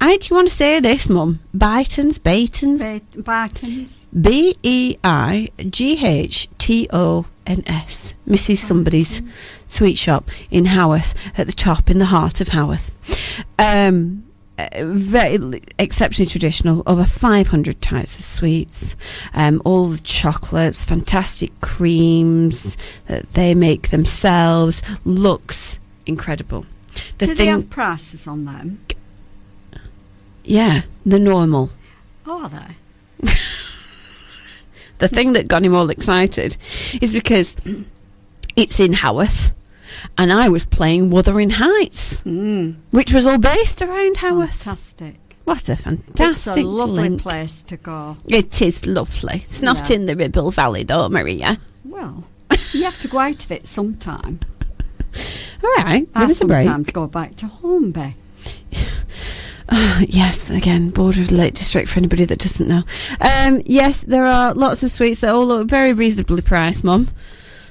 [0.00, 1.40] I do you want to say this, Mum?
[1.56, 4.04] Bytons, Baytons, Ba- Bartons?
[4.20, 8.14] B E I G H T O N S.
[8.26, 8.58] Mrs.
[8.58, 9.20] Somebody's
[9.66, 12.90] sweet shop in Haworth, at the top, in the heart of Haworth.
[13.58, 14.24] Um,
[14.56, 16.82] uh, very exceptionally traditional.
[16.86, 18.94] Over 500 types of sweets,
[19.34, 22.76] um, all the chocolates, fantastic creams
[23.08, 24.82] that they make themselves.
[25.04, 26.66] Looks incredible.
[27.18, 28.80] The Do they have prices on them?
[30.44, 31.70] yeah, the normal.
[32.26, 33.28] Oh, are they?
[34.98, 36.56] the thing that got him all excited
[37.00, 37.56] is because
[38.56, 39.52] it's in Haworth
[40.18, 42.76] and I was playing Wuthering Heights, mm.
[42.90, 44.54] which was all based around Haworth.
[44.62, 45.16] Fantastic.
[45.44, 47.20] What a It's fantastic a lovely link.
[47.22, 48.16] place to go.
[48.26, 49.42] It is lovely.
[49.44, 49.96] It's not Yeah.
[49.96, 51.58] in the Ribble Valley though, Maria.
[51.84, 52.24] Well,
[52.72, 54.40] you have to go out of it sometime.
[55.62, 56.62] All right, I give a break.
[56.62, 58.16] sometimes go back to Hornby.
[60.00, 62.82] yes, again, border of the Lake District for anybody that doesn't know.
[63.20, 67.08] Um, yes, there are lots of sweets that all very reasonably priced, Mum.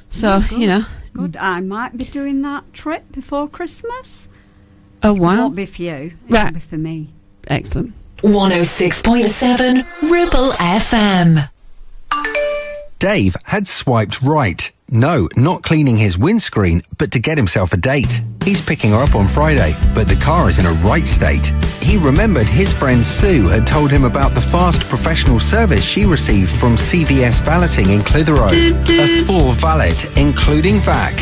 [0.09, 0.85] So, Oh, you know.
[1.13, 1.37] Good.
[1.37, 4.29] I might be doing that trip before Christmas.
[5.03, 5.15] Oh, wow.
[5.15, 5.37] It wow.
[5.43, 6.13] won't be for you.
[6.29, 7.09] It'll be for me.
[7.47, 7.93] Excellent.
[8.21, 11.49] 106.7 Ribble FM.
[12.99, 14.71] Dave had swiped right.
[14.93, 18.21] No, not cleaning his windscreen, but to get himself a date.
[18.43, 21.47] He's picking her up on Friday, but the car is in a right state.
[21.81, 26.51] He remembered his friend Sue had told him about the fast professional service she received
[26.51, 28.51] from CVS Valeting in Clitheroe.
[28.51, 31.15] A full valet, including vac,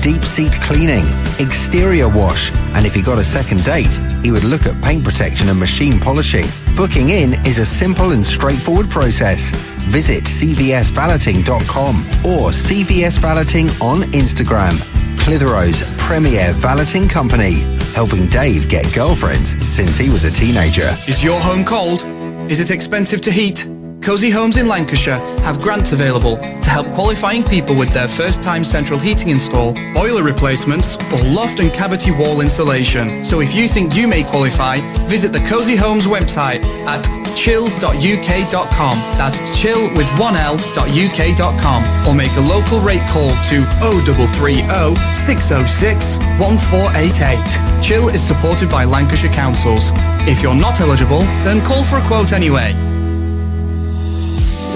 [0.00, 1.04] deep seat cleaning,
[1.40, 5.48] exterior wash, and if he got a second date, he would look at paint protection
[5.48, 6.46] and machine polishing.
[6.78, 9.50] Booking in is a simple and straightforward process.
[9.90, 14.78] Visit cvsvaleting.com or cvsvaleting on Instagram.
[15.18, 17.62] Clitheroe's premier valeting company,
[17.94, 20.96] helping Dave get girlfriends since he was a teenager.
[21.08, 22.04] Is your home cold?
[22.48, 23.66] Is it expensive to heat?
[24.02, 28.64] Cosy Homes in Lancashire have grants available to help qualifying people with their first time
[28.64, 33.24] central heating install, boiler replacements, or loft and cavity wall insulation.
[33.24, 37.02] So if you think you may qualify, visit the Cosy Homes website at
[37.36, 38.98] chil.uk.com.
[39.18, 47.82] That's chill with one L.uk.com or make a local rate call to 0330 606 1488.
[47.82, 49.90] Chill is supported by Lancashire Councils.
[50.26, 52.97] If you're not eligible, then call for a quote anyway.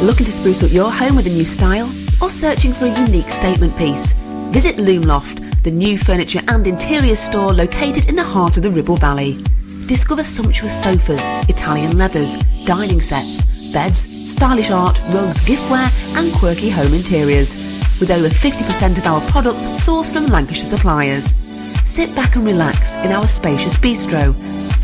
[0.02, 1.88] Looking to spruce up your home with a new style?
[2.20, 4.14] Or searching for a unique statement piece?
[4.50, 8.96] Visit Loomloft, the new furniture and interior store located in the heart of the Ribble
[8.96, 9.36] Valley.
[9.86, 12.34] Discover sumptuous sofas, Italian leathers,
[12.64, 13.98] dining sets, beds,
[14.32, 15.88] stylish art, rugs, giftware
[16.18, 17.54] and quirky home interiors.
[18.00, 21.32] With over 50% of our products sourced from Lancashire suppliers.
[21.84, 24.34] Sit back and relax in our spacious bistro.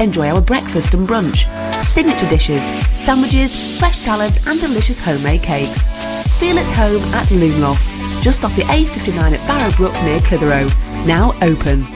[0.01, 1.47] Enjoy our breakfast and brunch,
[1.85, 2.63] signature dishes,
[2.97, 5.87] sandwiches, fresh salads and delicious homemade cakes.
[6.39, 10.69] Feel at home at Loomloft, just off the A59 at Barrowbrook near Clitheroe.
[11.07, 11.87] Now open.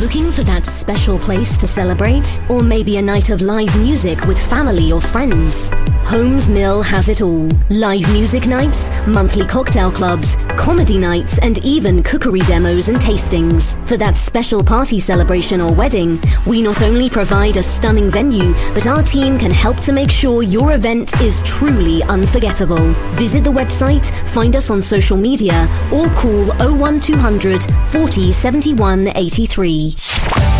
[0.00, 2.40] Looking for that special place to celebrate?
[2.48, 5.70] Or maybe a night of live music with family or friends?
[6.04, 7.48] Holmes Mill has it all.
[7.70, 13.76] Live music nights, monthly cocktail clubs, comedy nights, and even cookery demos and tastings.
[13.88, 18.86] For that special party celebration or wedding, we not only provide a stunning venue, but
[18.86, 22.92] our team can help to make sure your event is truly unforgettable.
[23.14, 26.44] Visit the website, find us on social media, or call
[26.76, 30.51] 01200 40 71 83.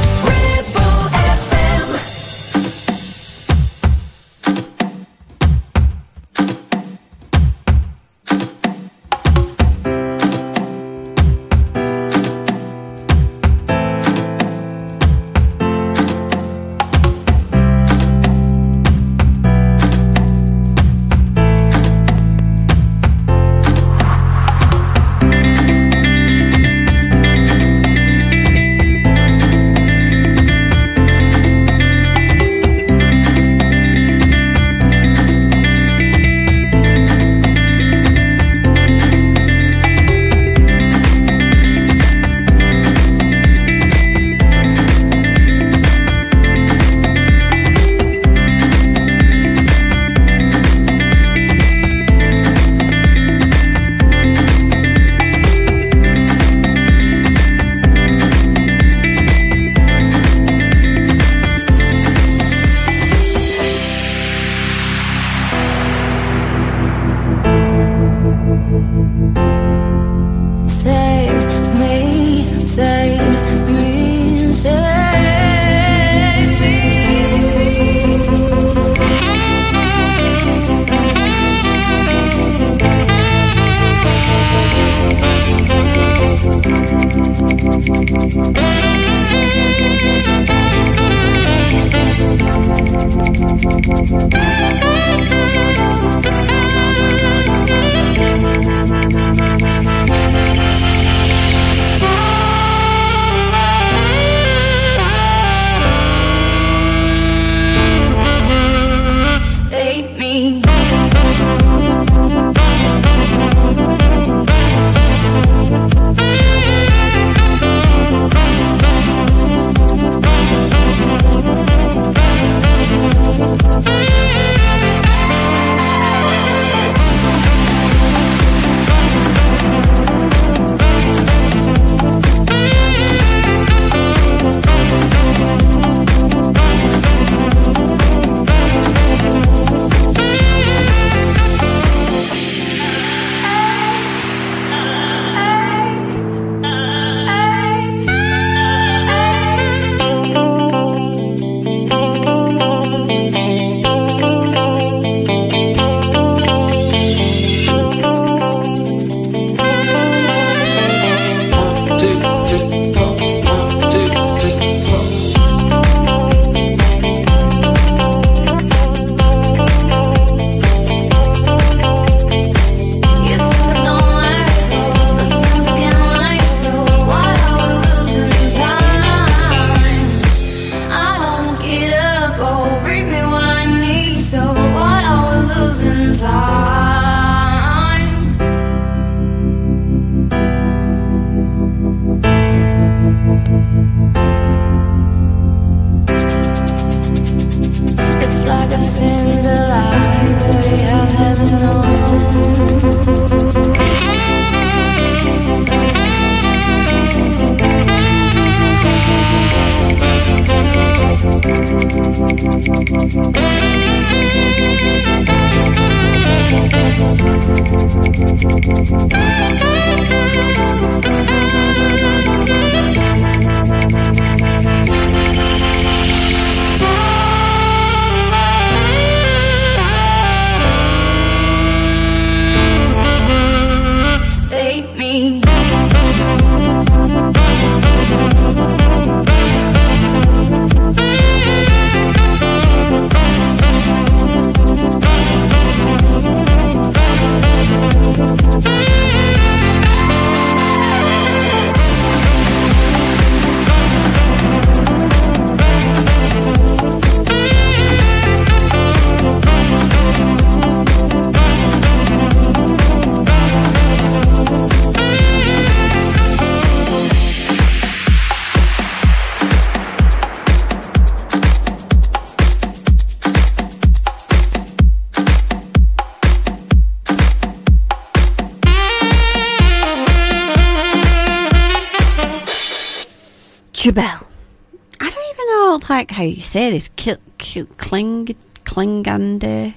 [286.23, 286.89] How you say this.
[286.95, 289.75] Kil, kil, cling, Klingande.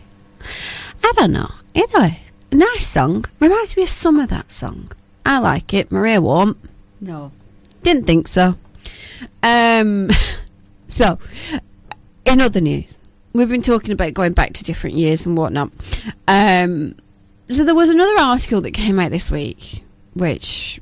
[1.04, 1.50] I don't know.
[1.74, 2.20] Anyway,
[2.52, 3.26] nice song.
[3.40, 4.92] Reminds me of some of that song.
[5.26, 5.92] I like it.
[5.92, 6.58] Maria won't.
[7.02, 7.32] No.
[7.82, 8.56] Didn't think so.
[9.42, 10.12] Um,
[10.88, 11.18] so,
[12.26, 13.00] in other news,
[13.34, 15.72] we've been talking about going back to different years and whatnot.
[16.28, 16.96] Um,
[17.50, 19.84] so there was another article that came out this week,
[20.14, 20.80] which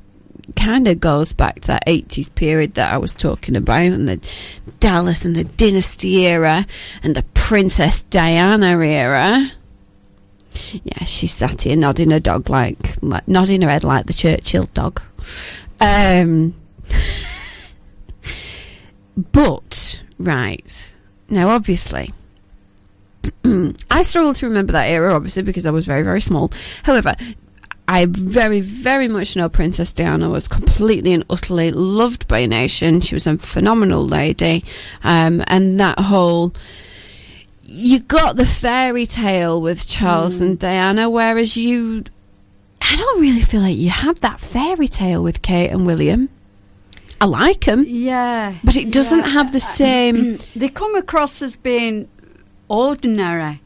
[0.56, 4.20] kind of goes back to that 80s period that I was talking about, and the
[4.80, 6.66] Dallas and the Dynasty era,
[7.02, 9.50] and the Princess Diana era.
[10.72, 14.68] Yeah, she sat here nodding her dog like, like nodding her head like the Churchill
[14.72, 15.02] dog.
[15.80, 16.54] Um,
[19.32, 20.94] but right
[21.28, 22.12] now, obviously,
[23.90, 26.52] I struggle to remember that era, obviously, because I was very, very small.
[26.82, 27.14] However,
[27.86, 33.00] I very, very much know Princess Diana was completely and utterly loved by a nation.
[33.02, 34.64] She was a phenomenal lady,
[35.02, 36.54] um, and that whole
[37.66, 40.60] you got the fairy tale with Charles and mm.
[40.60, 42.04] Diana, whereas you,
[42.80, 46.28] I don't really feel like you have that fairy tale with Kate and William.
[47.20, 48.54] I like them, Yeah.
[48.62, 49.28] but it doesn't yeah.
[49.28, 50.38] have the uh, uh, same.
[50.56, 52.08] They come across as being
[52.68, 53.60] ordinary.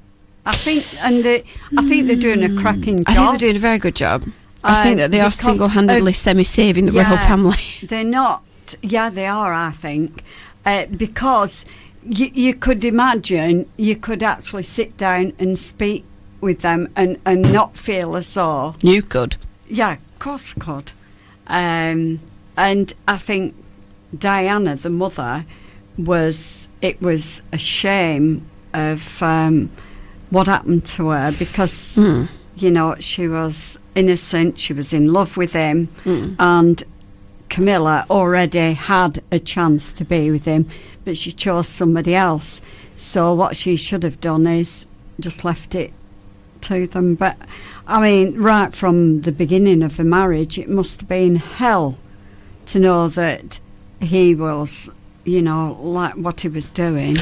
[0.48, 1.44] I think, and they,
[1.76, 3.06] I think they're doing a cracking job.
[3.08, 4.24] I think they're doing a very good job.
[4.64, 7.58] I Uh, think that they are single-handedly uh, semi-saving the royal family.
[7.82, 8.42] They're not.
[8.82, 9.52] Yeah, they are.
[9.54, 10.20] I think
[10.66, 11.64] uh, because
[12.04, 16.04] you, you could imagine you could actually sit down and speak
[16.40, 19.36] with them and, and not feel as though You could.
[19.68, 20.90] yeah, of course could.
[21.46, 22.20] Um,
[22.56, 23.54] and I think
[24.16, 25.44] Diana, the mother,
[25.96, 29.70] was it was a shame of um,
[30.30, 32.24] what happened to her because Hmm.
[32.56, 36.34] you know she was innocent, she was in love with him, Hmm.
[36.38, 36.82] and
[37.48, 40.66] Camilla already had a chance to be with him,
[41.04, 42.60] but she chose somebody else.
[42.94, 44.86] So what she should have done is
[45.18, 45.92] just left it
[46.62, 47.14] to them.
[47.14, 47.36] But
[47.86, 51.96] I mean, right from the beginning of the marriage, it must have been hell
[52.66, 53.60] to know that
[54.00, 54.90] he was,
[55.24, 57.16] you know, like what he was doing.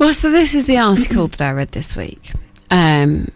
[0.00, 2.32] Well, so this is the article that I read this week.
[2.70, 3.30] Um,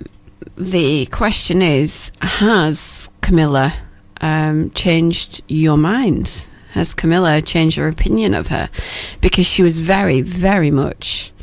[0.57, 3.75] the question is Has Camilla
[4.23, 6.47] um, changed your mind?
[6.73, 8.71] Has Camilla changed your opinion of her?
[9.21, 11.35] Because she was very, very much,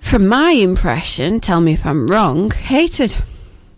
[0.00, 3.18] from my impression, tell me if I'm wrong, hated.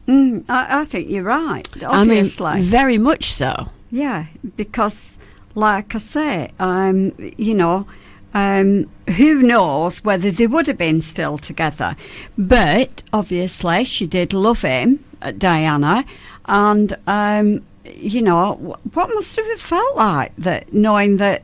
[0.07, 1.69] Mm, I, I think you're right.
[1.83, 3.69] I mean, Obviously, very much so.
[3.91, 5.19] yeah, because,
[5.57, 7.89] like I say, um, you know.
[8.35, 11.97] Um, who knows whether they would have been still together?
[12.37, 16.05] But obviously, she did love him, uh, Diana,
[16.47, 18.55] and um, you know
[18.93, 21.43] what must have it felt like that knowing that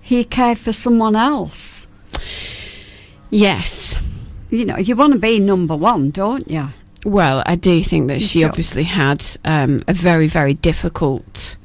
[0.00, 1.86] he cared for someone else.
[3.30, 3.96] Yes.
[4.50, 6.68] You know, you want to be number one, don't you?
[7.04, 8.48] Well, I do think that she Sure.
[8.48, 11.56] obviously had um, a very, very difficult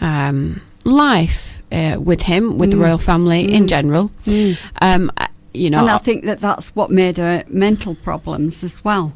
[0.00, 2.82] um, life uh, with him, with the Mm.
[2.84, 4.10] royal family in general.
[4.26, 4.58] Mm.
[4.80, 5.10] Um,
[5.54, 9.12] you know, and I think that that's what made her mental problems as well.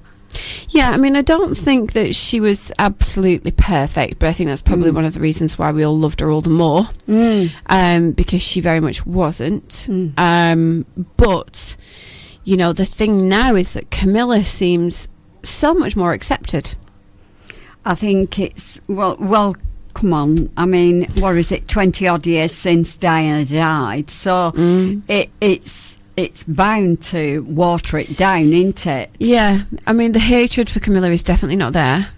[0.69, 4.61] yeah, I mean, I don't think that she was absolutely perfect, but I think that's
[4.61, 4.95] probably Mm.
[4.97, 7.53] one of the reasons why we all loved her all the more, Mm.
[7.71, 9.69] um, because she very much wasn't.
[9.89, 10.13] Mm.
[10.19, 10.85] Um,
[11.17, 11.77] but
[12.45, 15.09] you know, the thing now is that Camilla seems
[15.43, 16.75] so much more accepted.
[17.85, 19.57] I think it's well, well.
[19.97, 21.69] Come on, I mean, what is it?
[21.69, 25.01] Twenty odd years since Diana died, so Mm.
[25.09, 29.11] it, it's it's bound to water it down, isn't it?
[29.19, 32.09] Yeah, I mean, the hatred for Camilla is definitely not there.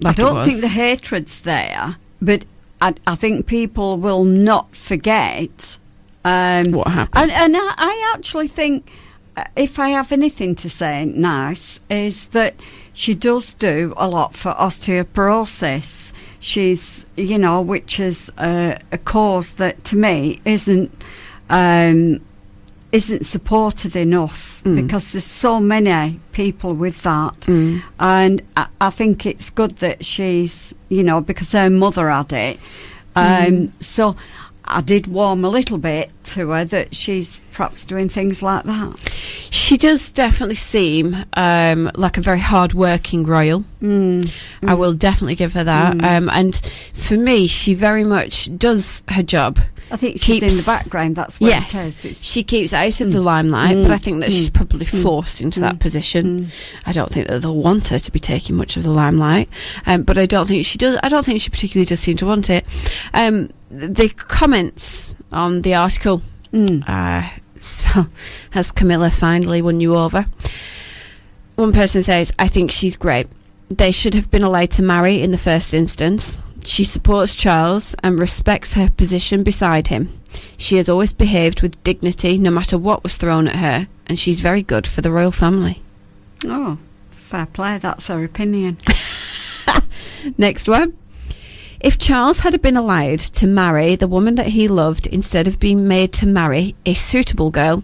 [0.00, 2.44] like I don't think the hatred's there, but
[2.80, 5.78] I, I think people will not forget
[6.24, 7.30] um, what happened.
[7.30, 8.88] And, and I, I actually think,
[9.36, 12.54] uh, if I have anything to say nice, is that
[12.98, 16.12] she does do a lot for osteoporosis.
[16.40, 20.90] She's, you know, which is a, a cause that to me isn't.
[21.50, 22.20] Um,
[22.92, 24.76] isn't supported enough Mm.
[24.76, 27.82] because there's so many people with that, Mm.
[27.98, 32.58] and I, I think it's good that she's, you know, because her mother had it.
[33.14, 33.70] Um, Mm.
[33.80, 34.16] So
[34.68, 38.98] I did warm a little bit to her that she's perhaps doing things like that.
[39.50, 43.64] She does definitely seem um, like a very hard-working royal.
[43.80, 44.30] Mm.
[44.66, 45.96] I will definitely give her that.
[45.96, 46.04] Mm.
[46.04, 46.54] Um, and
[46.94, 49.58] for me, she very much does her job.
[49.88, 51.14] I think she's in the background.
[51.14, 52.04] That's what yes, it is.
[52.04, 53.24] It's, she keeps out of the Mm.
[53.24, 53.82] limelight, Mm.
[53.84, 54.54] but I think that she's Mm.
[54.54, 55.02] probably Mm.
[55.02, 55.80] forced into that Mm.
[55.80, 56.48] position.
[56.84, 59.48] I don't think that they'll want her to be taking much of the limelight,
[59.86, 60.98] um, but I don't think she does.
[61.04, 62.66] I don't think she particularly does seem to want it.
[63.14, 66.22] Um, the comments on the article.
[66.52, 68.06] Uh, so,
[68.50, 70.26] has Camilla finally won you over?
[71.56, 73.28] One person says, I think she's great.
[73.70, 76.38] They should have been allowed to marry in the first instance.
[76.64, 80.08] She supports Charles and respects her position beside him.
[80.56, 84.40] She has always behaved with dignity no matter what was thrown at her, and she's
[84.40, 85.82] very good for the royal family.
[86.44, 86.78] Oh,
[87.10, 87.78] fair play.
[87.78, 88.78] That's her opinion.
[90.38, 90.96] Next one.
[91.80, 95.86] If Charles had been allowed to marry the woman that he loved instead of being
[95.86, 97.82] made to marry a suitable girl,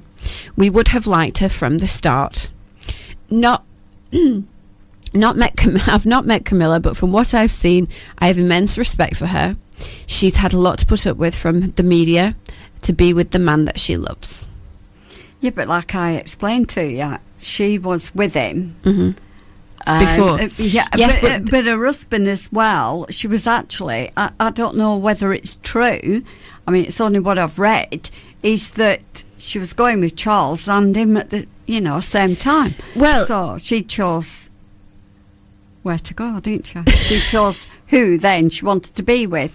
[0.56, 2.50] we would have liked her from the start.
[3.30, 3.64] Not.
[5.14, 7.86] Not met Cam- I've not met Camilla, but from what I've seen,
[8.18, 9.56] I have immense respect for her.
[10.06, 12.34] She's had a lot to put up with from the media
[12.82, 14.46] to be with the man that she loves.
[15.42, 18.74] Yeah, but like I explained to you, she was with him.
[18.84, 19.16] Mhm.
[19.86, 20.40] Um, Before.
[20.40, 23.06] uh, yeah, Yes, but, but- but her husband as well.
[23.10, 24.10] She was actually.
[24.16, 26.22] I, I don't know whether it's true.
[26.66, 28.10] I mean, it's only what I've read.
[28.42, 32.74] Is that she was going with Charles and him at the you know same time.
[32.96, 34.50] Well- so she chose
[35.82, 36.82] where to go, didn't she?
[36.92, 39.52] She chose who then she wanted to be with.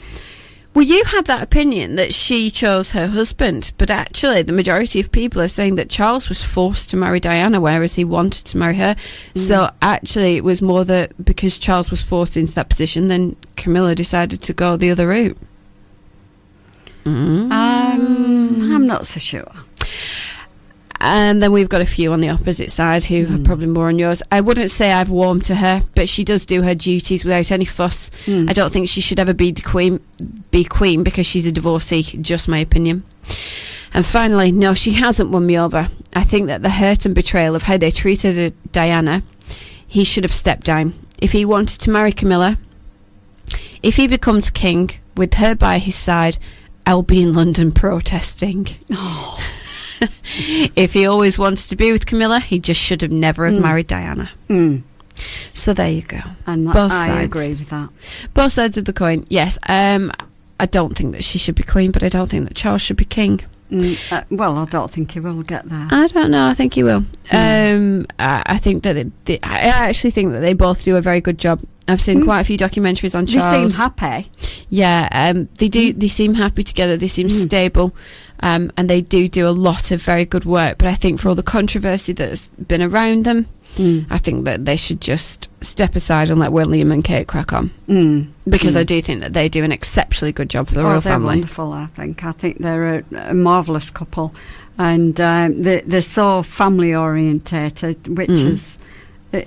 [0.78, 5.12] Well, you had that opinion that she chose her husband, but actually, the majority of
[5.12, 8.76] people are saying that Charles was forced to marry Diana, whereas he wanted to marry
[8.76, 8.96] her.
[9.34, 13.96] So, actually, it was more that because Charles was forced into that position, then Camilla
[13.96, 15.40] decided to go the other route.
[17.06, 17.52] Mm.
[17.52, 19.52] Um, I'm not so sure.
[21.00, 24.00] And then we've got a few on the opposite side who are probably more on
[24.00, 24.24] yours.
[24.32, 27.66] I wouldn't say I've warmed to her, but she does do her duties without any
[27.66, 28.10] fuss.
[28.26, 28.50] Mm.
[28.50, 30.00] I don't think she should ever be the queen,
[30.50, 32.04] be queen because she's a divorcee.
[32.04, 33.04] Just my opinion.
[33.94, 35.90] And finally, no, she hasn't won me over.
[36.14, 39.24] I think that the hurt and betrayal of how they treated Diana,
[39.88, 40.94] he should have stepped down.
[41.22, 42.58] If he wanted to marry Camilla,
[43.84, 46.38] if he becomes king with her by his side,
[46.86, 48.68] I'll be in London protesting.
[50.76, 53.62] if he always wants to be with Camilla, he just should have never have Mm.
[53.64, 54.30] married Diana.
[54.50, 54.84] Mm.
[55.54, 56.20] So there you go.
[56.46, 57.26] And that- Both I sides.
[57.26, 57.90] agree with that.
[58.34, 59.26] Both sides of the coin.
[59.30, 59.58] Yes.
[59.68, 60.12] Um,
[60.60, 62.98] I don't think that she should be queen, but I don't think that Charles should
[62.98, 63.42] be king.
[63.72, 65.88] Mm, uh, well, I don't think he will get there.
[65.92, 66.48] I don't know.
[66.48, 67.04] I think he will.
[67.32, 71.02] Um, I, I think that it, they, I actually think that they both do a
[71.02, 71.62] very good job.
[71.90, 72.26] I've seen Mm.
[72.26, 74.30] quite a few documentaries on They seem happy.
[74.70, 75.94] Yeah, um, they do.
[75.94, 76.98] They seem happy together.
[76.98, 77.96] They seem stable,
[78.42, 80.78] um, and they do do a lot of very good work.
[80.78, 83.46] But I think for all the controversy that's been around them,
[84.10, 87.70] I think that they should just step aside and let William and Kate crack on.
[87.88, 88.28] Mm.
[88.48, 88.80] Because Mm.
[88.80, 91.14] I do think that they do an exceptionally good job for the oh, royal they're
[91.14, 91.28] family.
[91.28, 91.74] wonderful.
[91.74, 92.24] I think.
[92.24, 94.34] I think they're a, a marvelous couple,
[94.78, 98.48] and um, they, they're so family orientated, which Mm.
[98.48, 98.78] is,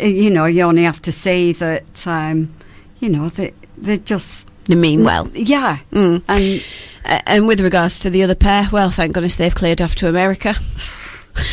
[0.01, 2.51] you know, you only have to see that, um,
[3.01, 5.29] you know, they they just They mean well.
[5.35, 6.23] Yeah, Mm.
[6.29, 6.65] and
[7.27, 10.55] and with regards to the other pair, well, thank goodness they've cleared off to America.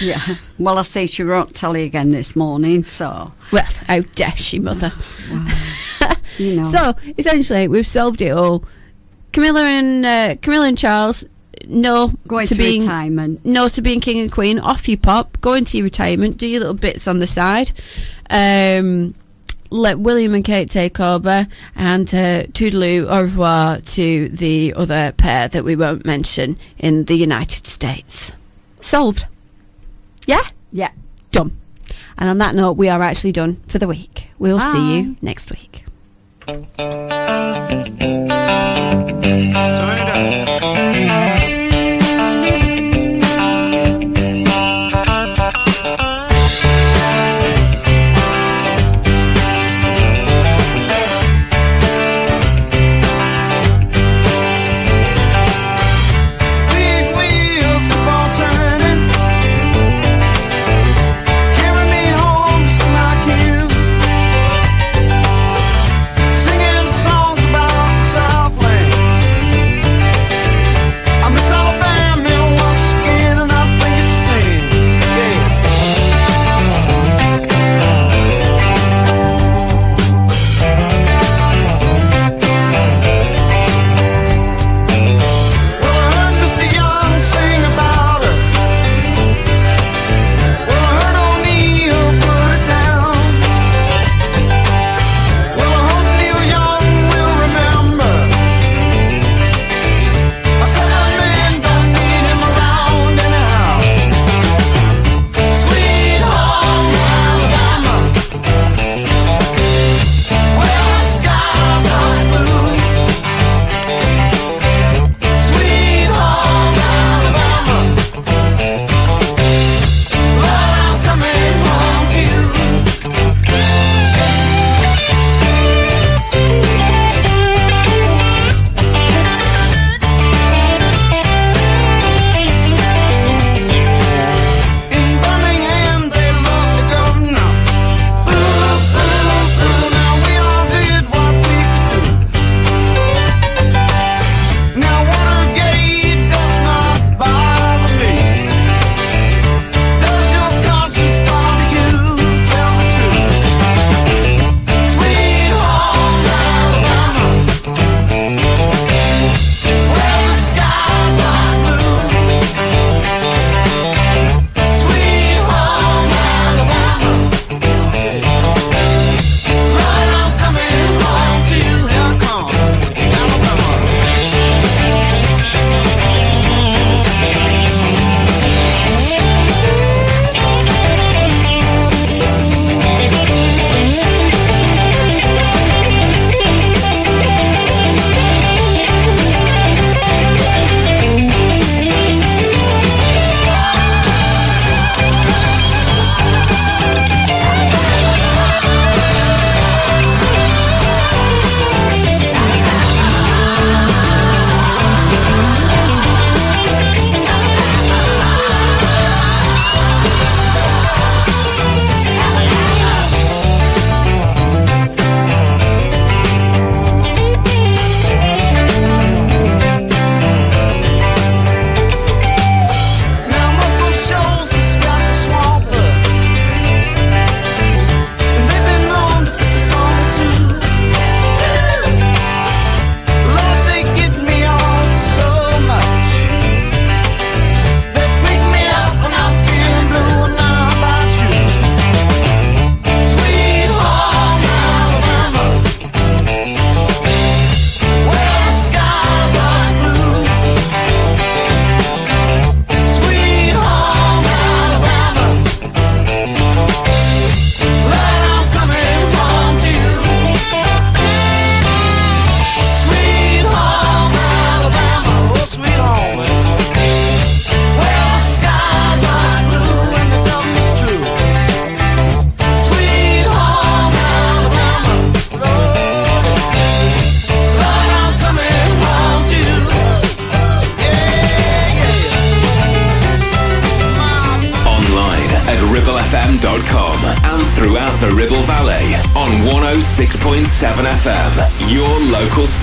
[0.01, 0.19] yeah.
[0.59, 4.91] Well, I see she wrote Telly again this morning, so Well, how dare she, mother?
[6.37, 6.63] you know.
[6.71, 8.63] So essentially, we've solved it all.
[9.33, 11.23] Camilla and uh, Camilla and Charles,
[11.67, 13.45] no Going to, to being retirement.
[13.45, 14.57] no to being king and queen.
[14.59, 15.39] Off you pop.
[15.41, 16.37] Go into your retirement.
[16.37, 17.71] Do your little bits on the side.
[18.29, 19.13] Um,
[19.69, 25.49] let William and Kate take over, and uh, toodaloo au revoir to the other pair
[25.49, 28.31] that we won't mention in the United States.
[28.79, 29.25] Solved.
[30.27, 30.47] Yeah.
[30.71, 30.91] Yeah.
[31.31, 31.57] Done.
[32.19, 34.27] And on that note, we are actually done for the week.
[34.37, 35.83] We'll see you next week.
[41.07, 41.36] Big